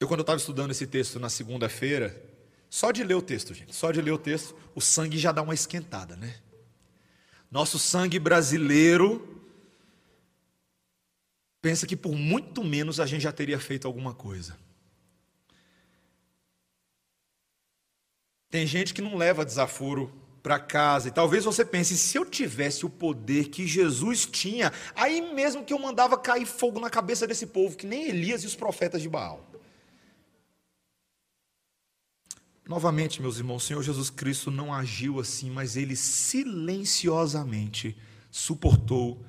[0.00, 2.20] Eu, quando eu estava estudando esse texto na segunda-feira,
[2.68, 5.40] só de ler o texto, gente, só de ler o texto, o sangue já dá
[5.40, 6.34] uma esquentada, né?
[7.48, 9.33] Nosso sangue brasileiro
[11.64, 14.54] pensa que por muito menos a gente já teria feito alguma coisa.
[18.50, 22.84] Tem gente que não leva desaforo para casa, e talvez você pense: se eu tivesse
[22.84, 27.46] o poder que Jesus tinha, aí mesmo que eu mandava cair fogo na cabeça desse
[27.46, 29.42] povo, que nem Elias e os profetas de Baal.
[32.68, 37.96] Novamente, meus irmãos, o Senhor Jesus Cristo não agiu assim, mas ele silenciosamente
[38.30, 39.24] suportou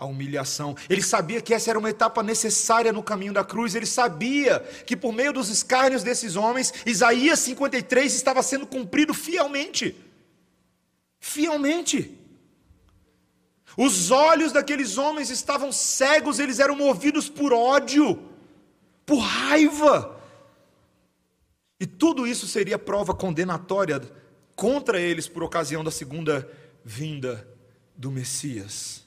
[0.00, 0.74] a humilhação.
[0.88, 3.74] Ele sabia que essa era uma etapa necessária no caminho da cruz.
[3.74, 9.94] Ele sabia que por meio dos escárnios desses homens, Isaías 53 estava sendo cumprido fielmente.
[11.20, 12.18] Fielmente.
[13.76, 18.18] Os olhos daqueles homens estavam cegos, eles eram movidos por ódio,
[19.04, 20.18] por raiva.
[21.78, 24.00] E tudo isso seria prova condenatória
[24.56, 26.50] contra eles por ocasião da segunda
[26.82, 27.46] vinda
[27.94, 28.99] do Messias.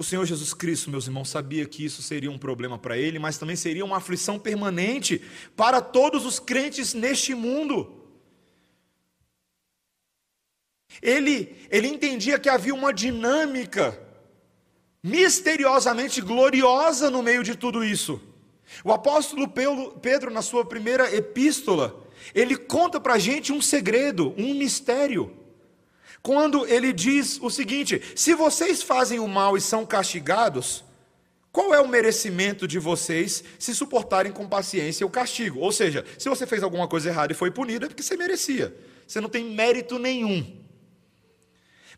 [0.00, 3.36] O Senhor Jesus Cristo, meus irmãos, sabia que isso seria um problema para ele, mas
[3.36, 5.20] também seria uma aflição permanente
[5.54, 8.08] para todos os crentes neste mundo.
[11.02, 14.00] Ele, ele entendia que havia uma dinâmica
[15.02, 18.22] misteriosamente gloriosa no meio de tudo isso.
[18.82, 19.52] O apóstolo
[20.00, 25.39] Pedro, na sua primeira epístola, ele conta para a gente um segredo, um mistério.
[26.22, 30.84] Quando ele diz o seguinte: se vocês fazem o mal e são castigados,
[31.52, 35.58] qual é o merecimento de vocês se suportarem com paciência o castigo?
[35.60, 38.76] Ou seja, se você fez alguma coisa errada e foi punido, é porque você merecia.
[39.06, 40.58] Você não tem mérito nenhum.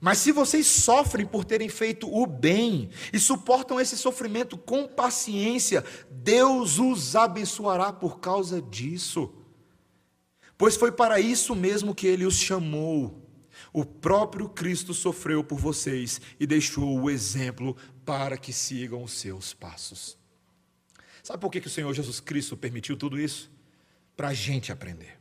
[0.01, 5.85] Mas se vocês sofrem por terem feito o bem e suportam esse sofrimento com paciência,
[6.11, 9.33] Deus os abençoará por causa disso.
[10.59, 13.22] Pois foi para isso mesmo que ele os chamou.
[13.73, 19.55] O próprio Cristo sofreu por vocês e deixou o exemplo para que sigam os seus
[19.55, 20.18] passos.
[21.23, 23.51] Sabe por que, que o Senhor Jesus Cristo permitiu tudo isso?
[24.14, 25.18] Para a gente aprender.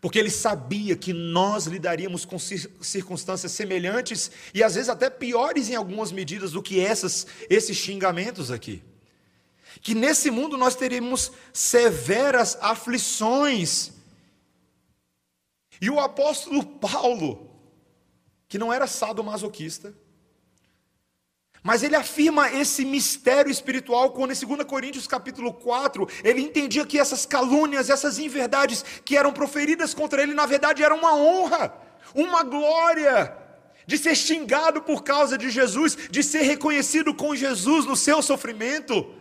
[0.00, 5.74] Porque ele sabia que nós lidaríamos com circunstâncias semelhantes e às vezes até piores em
[5.74, 8.82] algumas medidas do que essas, esses xingamentos aqui.
[9.80, 13.95] Que nesse mundo nós teríamos severas aflições
[15.80, 17.50] e o apóstolo Paulo,
[18.48, 19.94] que não era sadomasoquista,
[21.62, 26.96] mas ele afirma esse mistério espiritual quando em 2 Coríntios capítulo 4, ele entendia que
[26.96, 31.74] essas calúnias, essas inverdades que eram proferidas contra ele, na verdade era uma honra,
[32.14, 33.36] uma glória
[33.84, 39.12] de ser xingado por causa de Jesus, de ser reconhecido com Jesus no seu sofrimento.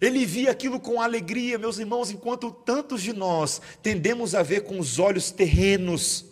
[0.00, 4.78] Ele via aquilo com alegria, meus irmãos, enquanto tantos de nós tendemos a ver com
[4.78, 6.24] os olhos terrenos,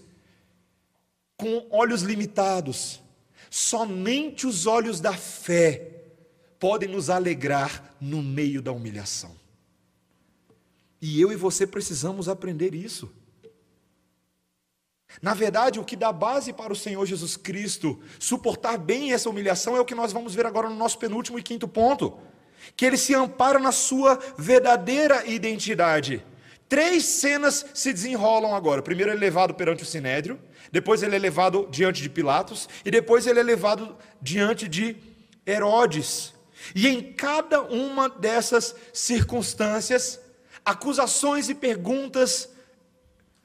[1.37, 3.01] com olhos limitados.
[3.51, 6.05] Somente os olhos da fé
[6.59, 9.35] podem nos alegrar no meio da humilhação.
[11.01, 13.11] E eu e você precisamos aprender isso.
[15.21, 19.77] Na verdade, o que dá base para o Senhor Jesus Cristo suportar bem essa humilhação
[19.77, 22.19] é o que nós vamos ver agora no nosso penúltimo e quinto ponto
[22.77, 26.25] que ele se ampara na sua verdadeira identidade.
[26.69, 28.83] Três cenas se desenrolam agora.
[28.83, 30.41] Primeiro ele é levado perante o sinédrio,
[30.71, 34.97] depois ele é levado diante de Pilatos e depois ele é levado diante de
[35.47, 36.33] Herodes.
[36.75, 40.19] E em cada uma dessas circunstâncias,
[40.65, 42.49] acusações e perguntas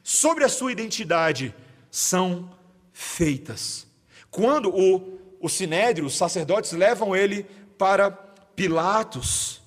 [0.03, 1.53] sobre a sua identidade
[1.91, 2.49] são
[2.93, 3.88] feitas.
[4.32, 7.45] Quando o, o sinédrio, os sacerdotes levam ele
[7.78, 8.27] para
[8.58, 9.62] Pilatos,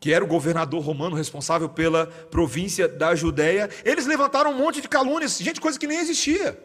[0.00, 4.88] que era o governador romano responsável pela província da Judéia, eles levantaram um monte de
[4.88, 6.58] calúnias, gente, coisa que nem existia.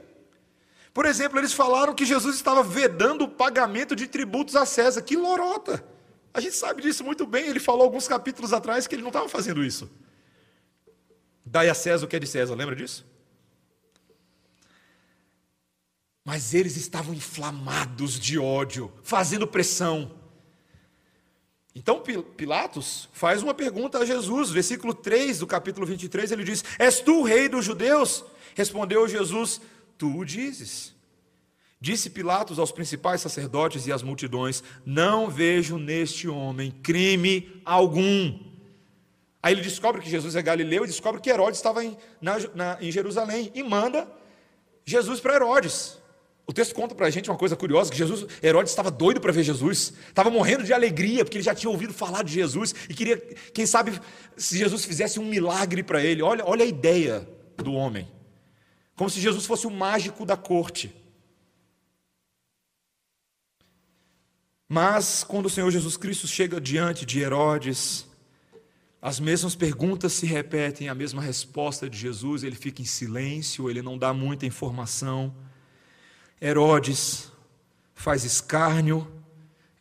[0.93, 5.01] Por exemplo, eles falaram que Jesus estava vedando o pagamento de tributos a César.
[5.01, 5.83] Que lorota!
[6.33, 7.47] A gente sabe disso muito bem.
[7.47, 9.91] Ele falou alguns capítulos atrás que ele não estava fazendo isso.
[11.45, 13.05] Dai a César o que é de César, lembra disso?
[16.23, 20.22] Mas eles estavam inflamados de ódio, fazendo pressão.
[21.75, 22.03] Então
[22.37, 27.21] Pilatos faz uma pergunta a Jesus, versículo 3 do capítulo 23, ele diz: És tu
[27.21, 28.23] o rei dos judeus?
[28.55, 29.59] Respondeu Jesus:
[29.97, 30.93] Tu o dizes.
[31.81, 38.39] Disse Pilatos aos principais sacerdotes e às multidões: Não vejo neste homem crime algum.
[39.41, 42.77] Aí ele descobre que Jesus é galileu e descobre que Herodes estava em, na, na,
[42.79, 44.07] em Jerusalém e manda
[44.85, 45.97] Jesus para Herodes.
[46.45, 49.31] O texto conta para a gente uma coisa curiosa, que Jesus, Herodes estava doido para
[49.31, 52.93] ver Jesus, estava morrendo de alegria, porque ele já tinha ouvido falar de Jesus, e
[52.93, 53.17] queria,
[53.53, 53.99] quem sabe,
[54.35, 56.21] se Jesus fizesse um milagre para ele.
[56.21, 57.27] Olha, olha a ideia
[57.57, 58.11] do homem.
[58.95, 60.93] Como se Jesus fosse o mágico da corte.
[64.67, 68.05] Mas, quando o Senhor Jesus Cristo chega diante de Herodes,
[69.01, 73.81] as mesmas perguntas se repetem, a mesma resposta de Jesus, ele fica em silêncio, ele
[73.81, 75.33] não dá muita informação.
[76.45, 77.31] Herodes
[77.95, 79.09] faz escárnio,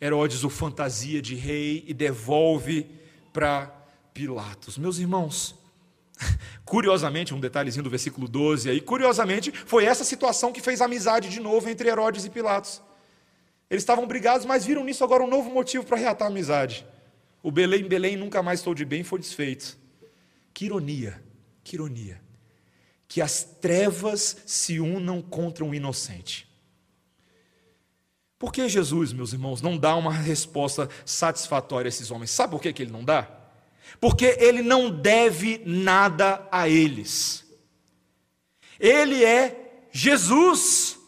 [0.00, 2.86] Herodes o fantasia de rei e devolve
[3.32, 3.66] para
[4.14, 4.78] Pilatos.
[4.78, 5.56] Meus irmãos,
[6.64, 11.40] curiosamente, um detalhezinho do versículo 12 aí, curiosamente, foi essa situação que fez amizade de
[11.40, 12.80] novo entre Herodes e Pilatos.
[13.68, 16.86] Eles estavam brigados, mas viram nisso agora um novo motivo para reatar a amizade.
[17.42, 19.76] O Belém, Belém, nunca mais estou de bem, foi desfeito.
[20.54, 21.20] Que ironia,
[21.64, 22.22] que ironia.
[23.08, 26.51] Que as trevas se unam contra um inocente.
[28.42, 32.32] Por que Jesus, meus irmãos, não dá uma resposta satisfatória a esses homens?
[32.32, 33.30] Sabe por que, que ele não dá?
[34.00, 37.44] Porque ele não deve nada a eles.
[38.80, 40.98] Ele é Jesus.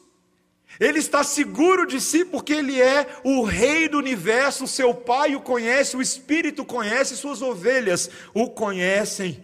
[0.78, 5.40] Ele está seguro de si porque ele é o rei do universo, seu pai o
[5.40, 9.42] conhece, o espírito conhece, suas ovelhas o conhecem.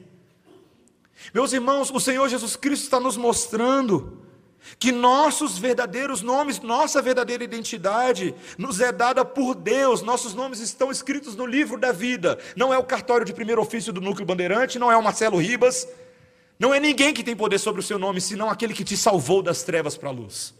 [1.34, 4.29] Meus irmãos, o Senhor Jesus Cristo está nos mostrando
[4.78, 10.90] que nossos verdadeiros nomes, nossa verdadeira identidade nos é dada por Deus, nossos nomes estão
[10.90, 14.78] escritos no livro da vida, não é o cartório de primeiro ofício do Núcleo Bandeirante,
[14.78, 15.86] não é o Marcelo Ribas,
[16.58, 19.42] não é ninguém que tem poder sobre o seu nome, senão aquele que te salvou
[19.42, 20.54] das trevas para a luz.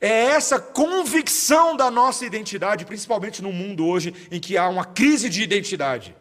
[0.00, 5.28] É essa convicção da nossa identidade, principalmente no mundo hoje em que há uma crise
[5.28, 6.14] de identidade.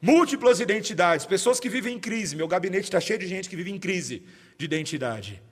[0.00, 2.36] Múltiplas identidades, pessoas que vivem em crise.
[2.36, 4.24] Meu gabinete está cheio de gente que vive em crise
[4.62, 5.42] de identidade.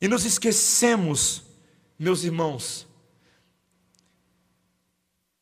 [0.00, 1.42] E nos esquecemos,
[1.98, 2.86] meus irmãos,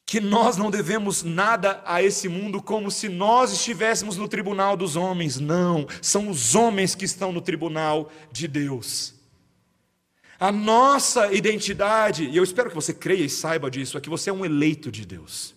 [0.06, 4.96] que nós não devemos nada a esse mundo como se nós estivéssemos no tribunal dos
[4.96, 5.38] homens.
[5.38, 9.14] Não, são os homens que estão no tribunal de Deus.
[10.38, 14.30] A nossa identidade, e eu espero que você creia e saiba disso, é que você
[14.30, 15.54] é um eleito de Deus.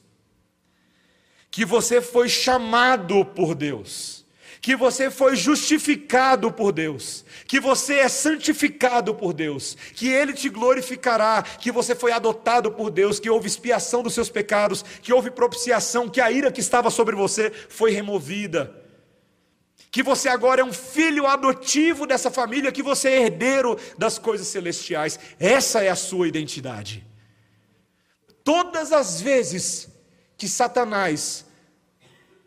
[1.52, 4.19] Que você foi chamado por Deus
[4.62, 10.50] que você foi justificado por Deus, que você é santificado por Deus, que Ele te
[10.50, 15.32] glorificará, que você foi adotado por Deus, que houve expiação dos seus pecados, que houve
[15.32, 18.76] propiciação, que a ira que estava sobre você foi removida,
[19.92, 24.48] que você agora é um filho adotivo dessa família, que você é herdeiro das coisas
[24.48, 27.06] celestiais, essa é a sua identidade.
[28.44, 29.88] Todas as vezes
[30.38, 31.46] que Satanás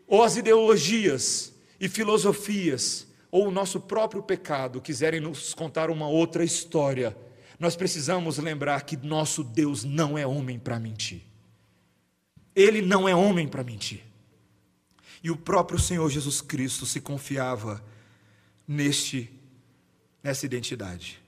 [0.07, 6.43] ou as ideologias, e filosofias ou o nosso próprio pecado quiserem nos contar uma outra
[6.43, 7.17] história,
[7.59, 11.21] nós precisamos lembrar que nosso Deus não é homem para mentir.
[12.55, 14.03] Ele não é homem para mentir.
[15.23, 17.83] E o próprio Senhor Jesus Cristo se confiava
[18.67, 19.31] neste
[20.21, 21.21] nessa identidade.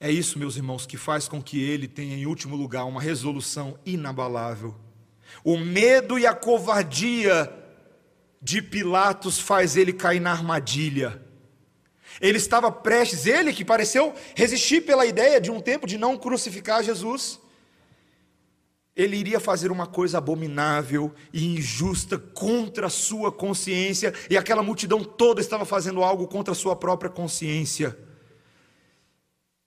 [0.00, 3.78] É isso, meus irmãos, que faz com que ele tenha em último lugar uma resolução
[3.86, 4.74] inabalável.
[5.44, 7.52] O medo e a covardia
[8.46, 11.20] de Pilatos faz ele cair na armadilha.
[12.20, 16.80] Ele estava prestes, ele que pareceu resistir pela ideia de um tempo de não crucificar
[16.84, 17.40] Jesus,
[18.94, 25.02] ele iria fazer uma coisa abominável e injusta contra a sua consciência, e aquela multidão
[25.02, 27.98] toda estava fazendo algo contra a sua própria consciência.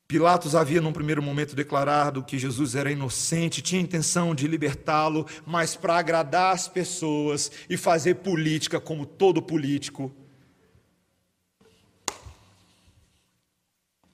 [0.10, 5.76] Pilatos havia, num primeiro momento, declarado que Jesus era inocente, tinha intenção de libertá-lo, mas
[5.76, 10.12] para agradar as pessoas e fazer política como todo político.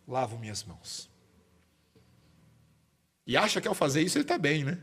[0.06, 1.10] Lavo minhas mãos.
[3.26, 4.78] E acha que ao fazer isso ele está bem, né?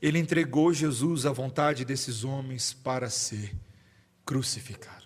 [0.00, 3.52] Ele entregou Jesus à vontade desses homens para ser
[4.24, 4.97] crucificado.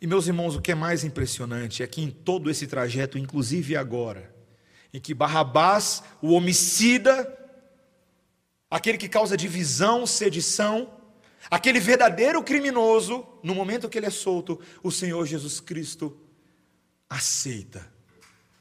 [0.00, 3.76] E meus irmãos, o que é mais impressionante é que em todo esse trajeto, inclusive
[3.76, 4.34] agora,
[4.92, 7.32] em que Barrabás, o homicida,
[8.70, 10.92] aquele que causa divisão, sedição,
[11.50, 16.18] aquele verdadeiro criminoso, no momento que ele é solto, o Senhor Jesus Cristo
[17.08, 17.90] aceita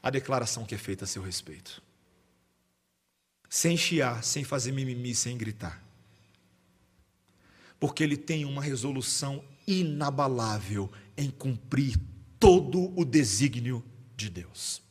[0.02, 1.82] a declaração que é feita a seu respeito.
[3.50, 5.84] Sem chiar, sem fazer mimimi, sem gritar.
[7.80, 11.98] Porque ele tem uma resolução inabalável em cumprir
[12.40, 13.84] todo o desígnio
[14.16, 14.82] de Deus,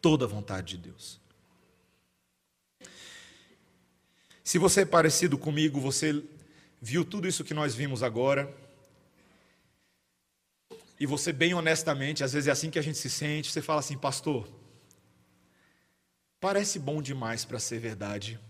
[0.00, 1.20] toda a vontade de Deus.
[4.42, 6.24] Se você é parecido comigo, você
[6.80, 8.52] viu tudo isso que nós vimos agora,
[10.98, 13.80] e você, bem honestamente, às vezes é assim que a gente se sente, você fala
[13.80, 14.48] assim, pastor,
[16.40, 18.40] parece bom demais para ser verdade,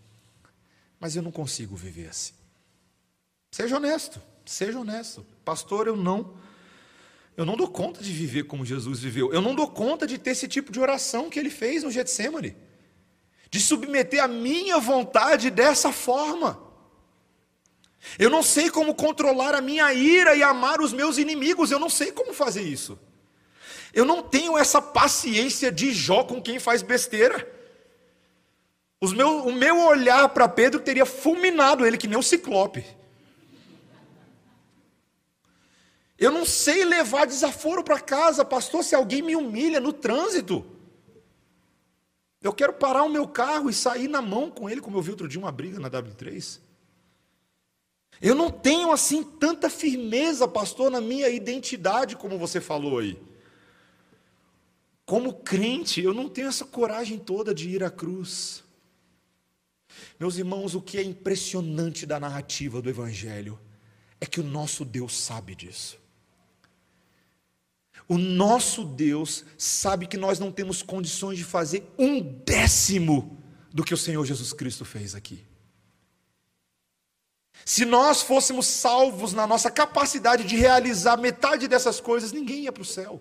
[0.98, 2.32] mas eu não consigo viver assim.
[3.50, 5.26] Seja honesto, seja honesto.
[5.44, 6.36] Pastor, eu não
[7.38, 9.32] eu não dou conta de viver como Jesus viveu.
[9.32, 12.56] Eu não dou conta de ter esse tipo de oração que ele fez no Getsemane.
[13.48, 16.60] De submeter a minha vontade dessa forma.
[18.18, 21.70] Eu não sei como controlar a minha ira e amar os meus inimigos.
[21.70, 22.98] Eu não sei como fazer isso.
[23.94, 27.48] Eu não tenho essa paciência de Jó com quem faz besteira.
[29.00, 32.84] O meu olhar para Pedro teria fulminado ele que nem um ciclope.
[36.18, 40.66] Eu não sei levar desaforo para casa, pastor, se alguém me humilha no trânsito.
[42.42, 45.10] Eu quero parar o meu carro e sair na mão com ele, como eu vi
[45.10, 46.60] outro dia uma briga na W3.
[48.20, 53.20] Eu não tenho assim tanta firmeza, pastor, na minha identidade, como você falou aí.
[55.06, 58.64] Como crente, eu não tenho essa coragem toda de ir à cruz.
[60.18, 63.58] Meus irmãos, o que é impressionante da narrativa do Evangelho
[64.20, 66.07] é que o nosso Deus sabe disso.
[68.08, 73.38] O nosso Deus sabe que nós não temos condições de fazer um décimo
[73.70, 75.46] do que o Senhor Jesus Cristo fez aqui.
[77.66, 82.82] Se nós fôssemos salvos na nossa capacidade de realizar metade dessas coisas, ninguém ia para
[82.82, 83.20] o céu.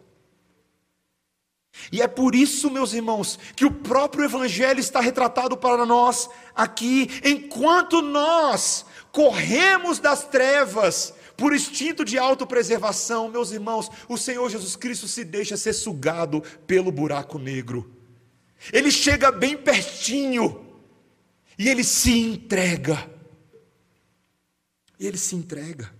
[1.91, 7.09] E é por isso, meus irmãos, que o próprio Evangelho está retratado para nós aqui,
[7.23, 15.07] enquanto nós corremos das trevas por instinto de autopreservação, meus irmãos, o Senhor Jesus Cristo
[15.07, 17.95] se deixa ser sugado pelo buraco negro.
[18.73, 20.65] Ele chega bem pertinho
[21.57, 23.07] e ele se entrega.
[24.99, 25.93] Ele se entrega.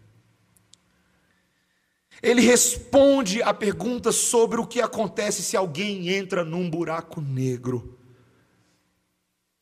[2.20, 8.00] Ele responde a pergunta sobre o que acontece se alguém entra num buraco negro.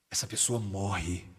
[0.10, 1.35] Essa pessoa morre.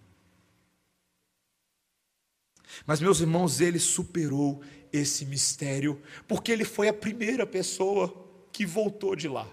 [2.84, 4.62] Mas, meus irmãos, ele superou
[4.92, 8.12] esse mistério, porque ele foi a primeira pessoa
[8.52, 9.48] que voltou de lá.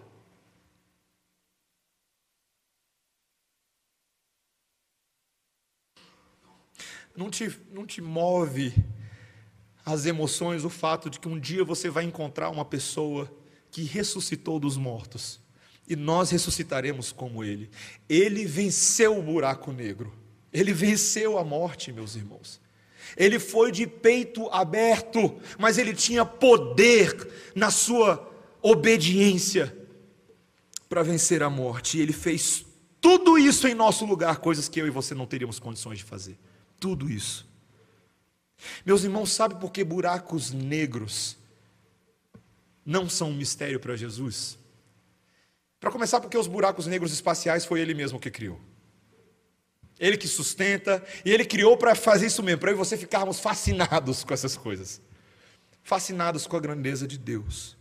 [7.15, 8.73] Não te, não te move
[9.85, 13.31] as emoções, o fato de que um dia você vai encontrar uma pessoa
[13.69, 15.39] que ressuscitou dos mortos
[15.87, 17.69] e nós ressuscitaremos como ele.
[18.07, 20.13] Ele venceu o buraco negro,
[20.51, 22.62] ele venceu a morte, meus irmãos.
[23.15, 29.75] Ele foi de peito aberto, mas ele tinha poder na sua obediência
[30.89, 31.97] para vencer a morte.
[31.97, 32.65] E ele fez
[32.99, 36.37] tudo isso em nosso lugar, coisas que eu e você não teríamos condições de fazer.
[36.79, 37.47] Tudo isso.
[38.85, 41.37] Meus irmãos, sabe por que buracos negros
[42.85, 44.57] não são um mistério para Jesus?
[45.79, 48.59] Para começar, porque os buracos negros espaciais foi ele mesmo que criou.
[49.99, 53.39] Ele que sustenta, e ele criou para fazer isso mesmo, para eu e você ficarmos
[53.39, 55.01] fascinados com essas coisas.
[55.83, 57.77] Fascinados com a grandeza de Deus.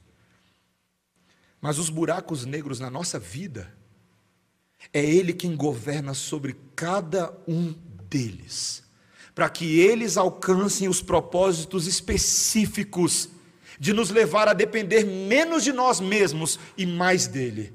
[1.60, 3.72] Mas os buracos negros na nossa vida,
[4.92, 7.72] é Ele quem governa sobre cada um
[8.08, 8.82] deles
[9.34, 13.28] para que eles alcancem os propósitos específicos
[13.78, 17.72] de nos levar a depender menos de nós mesmos e mais dele.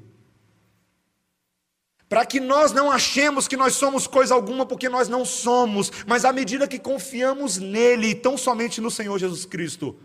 [2.10, 6.24] Para que nós não achemos que nós somos coisa alguma, porque nós não somos, mas
[6.24, 9.96] à medida que confiamos nele, tão somente no Senhor Jesus Cristo,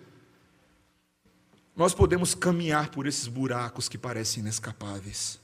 [1.76, 5.40] nós podemos caminhar por esses buracos que parecem inescapáveis.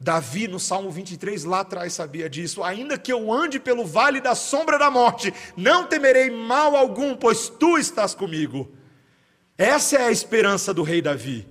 [0.00, 2.64] Davi, no Salmo 23, lá atrás, sabia disso.
[2.64, 7.48] Ainda que eu ande pelo vale da sombra da morte, não temerei mal algum, pois
[7.48, 8.72] tu estás comigo.
[9.56, 11.46] Essa é a esperança do rei Davi.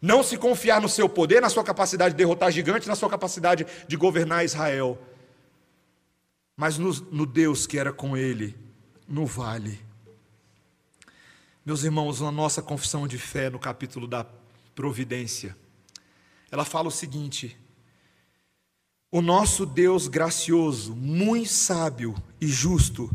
[0.00, 3.66] Não se confiar no seu poder, na sua capacidade de derrotar gigantes, na sua capacidade
[3.86, 4.98] de governar Israel,
[6.56, 8.56] mas no, no Deus que era com ele,
[9.06, 9.80] no vale.
[11.64, 14.24] Meus irmãos, na nossa confissão de fé, no capítulo da
[14.74, 15.56] providência,
[16.50, 17.58] ela fala o seguinte:
[19.10, 23.10] o nosso Deus gracioso, muito sábio e justo,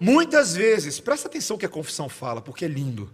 [0.00, 3.12] muitas vezes, presta atenção que a confissão fala, porque é lindo.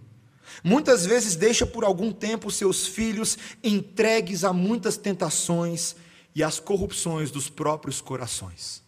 [0.63, 5.95] Muitas vezes deixa por algum tempo seus filhos entregues a muitas tentações
[6.35, 8.83] e às corrupções dos próprios corações.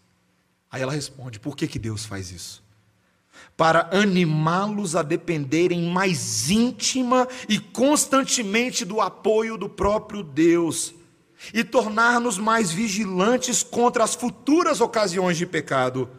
[0.70, 2.64] Aí ela responde: por que, que Deus faz isso?
[3.57, 10.93] Para animá-los a dependerem mais íntima e constantemente do apoio do próprio Deus
[11.53, 16.09] e tornar-nos mais vigilantes contra as futuras ocasiões de pecado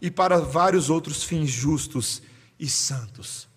[0.00, 2.22] e para vários outros fins justos
[2.58, 3.47] e santos.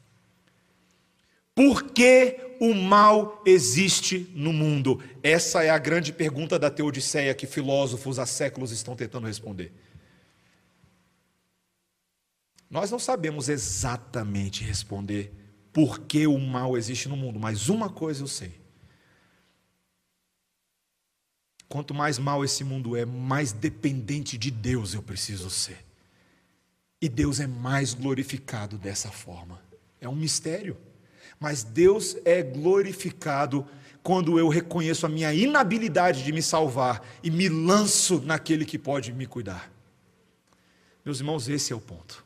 [1.53, 5.01] Por que o mal existe no mundo?
[5.21, 9.73] Essa é a grande pergunta da Teodiceia que filósofos há séculos estão tentando responder.
[12.69, 15.33] Nós não sabemos exatamente responder
[15.73, 18.61] por que o mal existe no mundo, mas uma coisa eu sei.
[21.67, 25.85] Quanto mais mal esse mundo é, mais dependente de Deus eu preciso ser.
[27.01, 29.61] E Deus é mais glorificado dessa forma.
[29.99, 30.77] É um mistério.
[31.41, 33.67] Mas Deus é glorificado
[34.03, 39.11] quando eu reconheço a minha inabilidade de me salvar e me lanço naquele que pode
[39.11, 39.71] me cuidar.
[41.03, 42.23] Meus irmãos, esse é o ponto.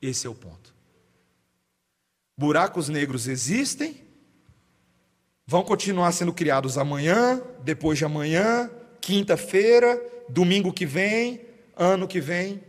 [0.00, 0.74] Esse é o ponto.
[2.36, 4.04] Buracos negros existem,
[5.46, 9.98] vão continuar sendo criados amanhã, depois de amanhã, quinta-feira,
[10.28, 11.40] domingo que vem,
[11.74, 12.62] ano que vem.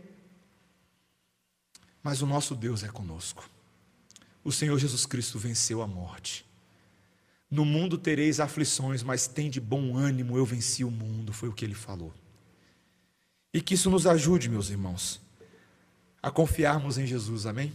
[2.02, 3.51] Mas o nosso Deus é conosco.
[4.44, 6.44] O Senhor Jesus Cristo venceu a morte.
[7.50, 11.52] No mundo tereis aflições, mas tem de bom ânimo, eu venci o mundo, foi o
[11.52, 12.12] que ele falou.
[13.52, 15.20] E que isso nos ajude, meus irmãos,
[16.22, 17.74] a confiarmos em Jesus, amém?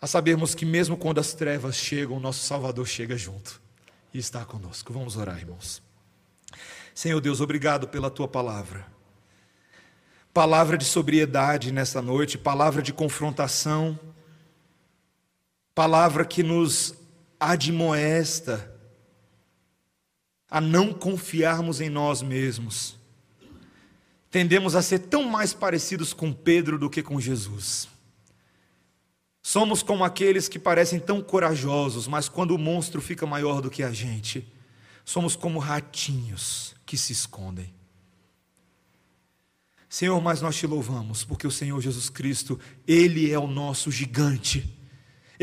[0.00, 3.60] A sabermos que mesmo quando as trevas chegam, o nosso Salvador chega junto
[4.12, 4.92] e está conosco.
[4.92, 5.82] Vamos orar, irmãos.
[6.94, 8.86] Senhor Deus, obrigado pela tua palavra.
[10.32, 13.98] Palavra de sobriedade nessa noite, palavra de confrontação,
[15.74, 16.94] palavra que nos
[17.38, 18.70] admoesta
[20.50, 22.96] a não confiarmos em nós mesmos.
[24.30, 27.88] Tendemos a ser tão mais parecidos com Pedro do que com Jesus.
[29.42, 33.82] Somos como aqueles que parecem tão corajosos, mas quando o monstro fica maior do que
[33.82, 34.46] a gente,
[35.04, 37.74] somos como ratinhos que se escondem.
[39.88, 44.78] Senhor, mas nós te louvamos, porque o Senhor Jesus Cristo, Ele é o nosso gigante,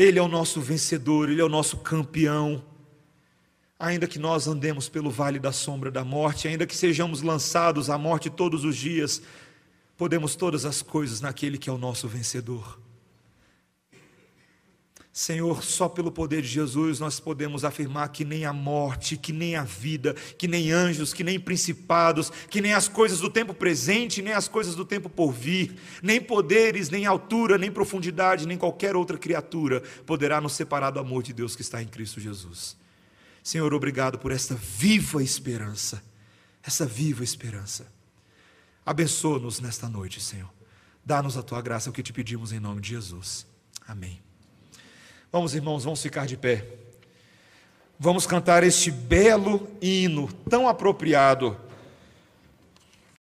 [0.00, 2.64] Ele é o nosso vencedor, Ele é o nosso campeão.
[3.78, 7.98] Ainda que nós andemos pelo vale da sombra da morte, ainda que sejamos lançados à
[7.98, 9.20] morte todos os dias,
[9.98, 12.80] podemos todas as coisas naquele que é o nosso vencedor.
[15.20, 19.54] Senhor, só pelo poder de Jesus nós podemos afirmar que nem a morte, que nem
[19.54, 24.22] a vida, que nem anjos, que nem principados, que nem as coisas do tempo presente,
[24.22, 28.96] nem as coisas do tempo por vir, nem poderes, nem altura, nem profundidade, nem qualquer
[28.96, 32.74] outra criatura poderá nos separar do amor de Deus que está em Cristo Jesus.
[33.42, 36.02] Senhor, obrigado por esta viva esperança,
[36.62, 37.92] essa viva esperança.
[38.86, 40.48] Abençoa-nos nesta noite, Senhor.
[41.04, 43.46] Dá-nos a tua graça, é o que te pedimos em nome de Jesus.
[43.86, 44.29] Amém.
[45.32, 46.64] Vamos, irmãos, vamos ficar de pé.
[47.96, 51.56] Vamos cantar este belo hino, tão apropriado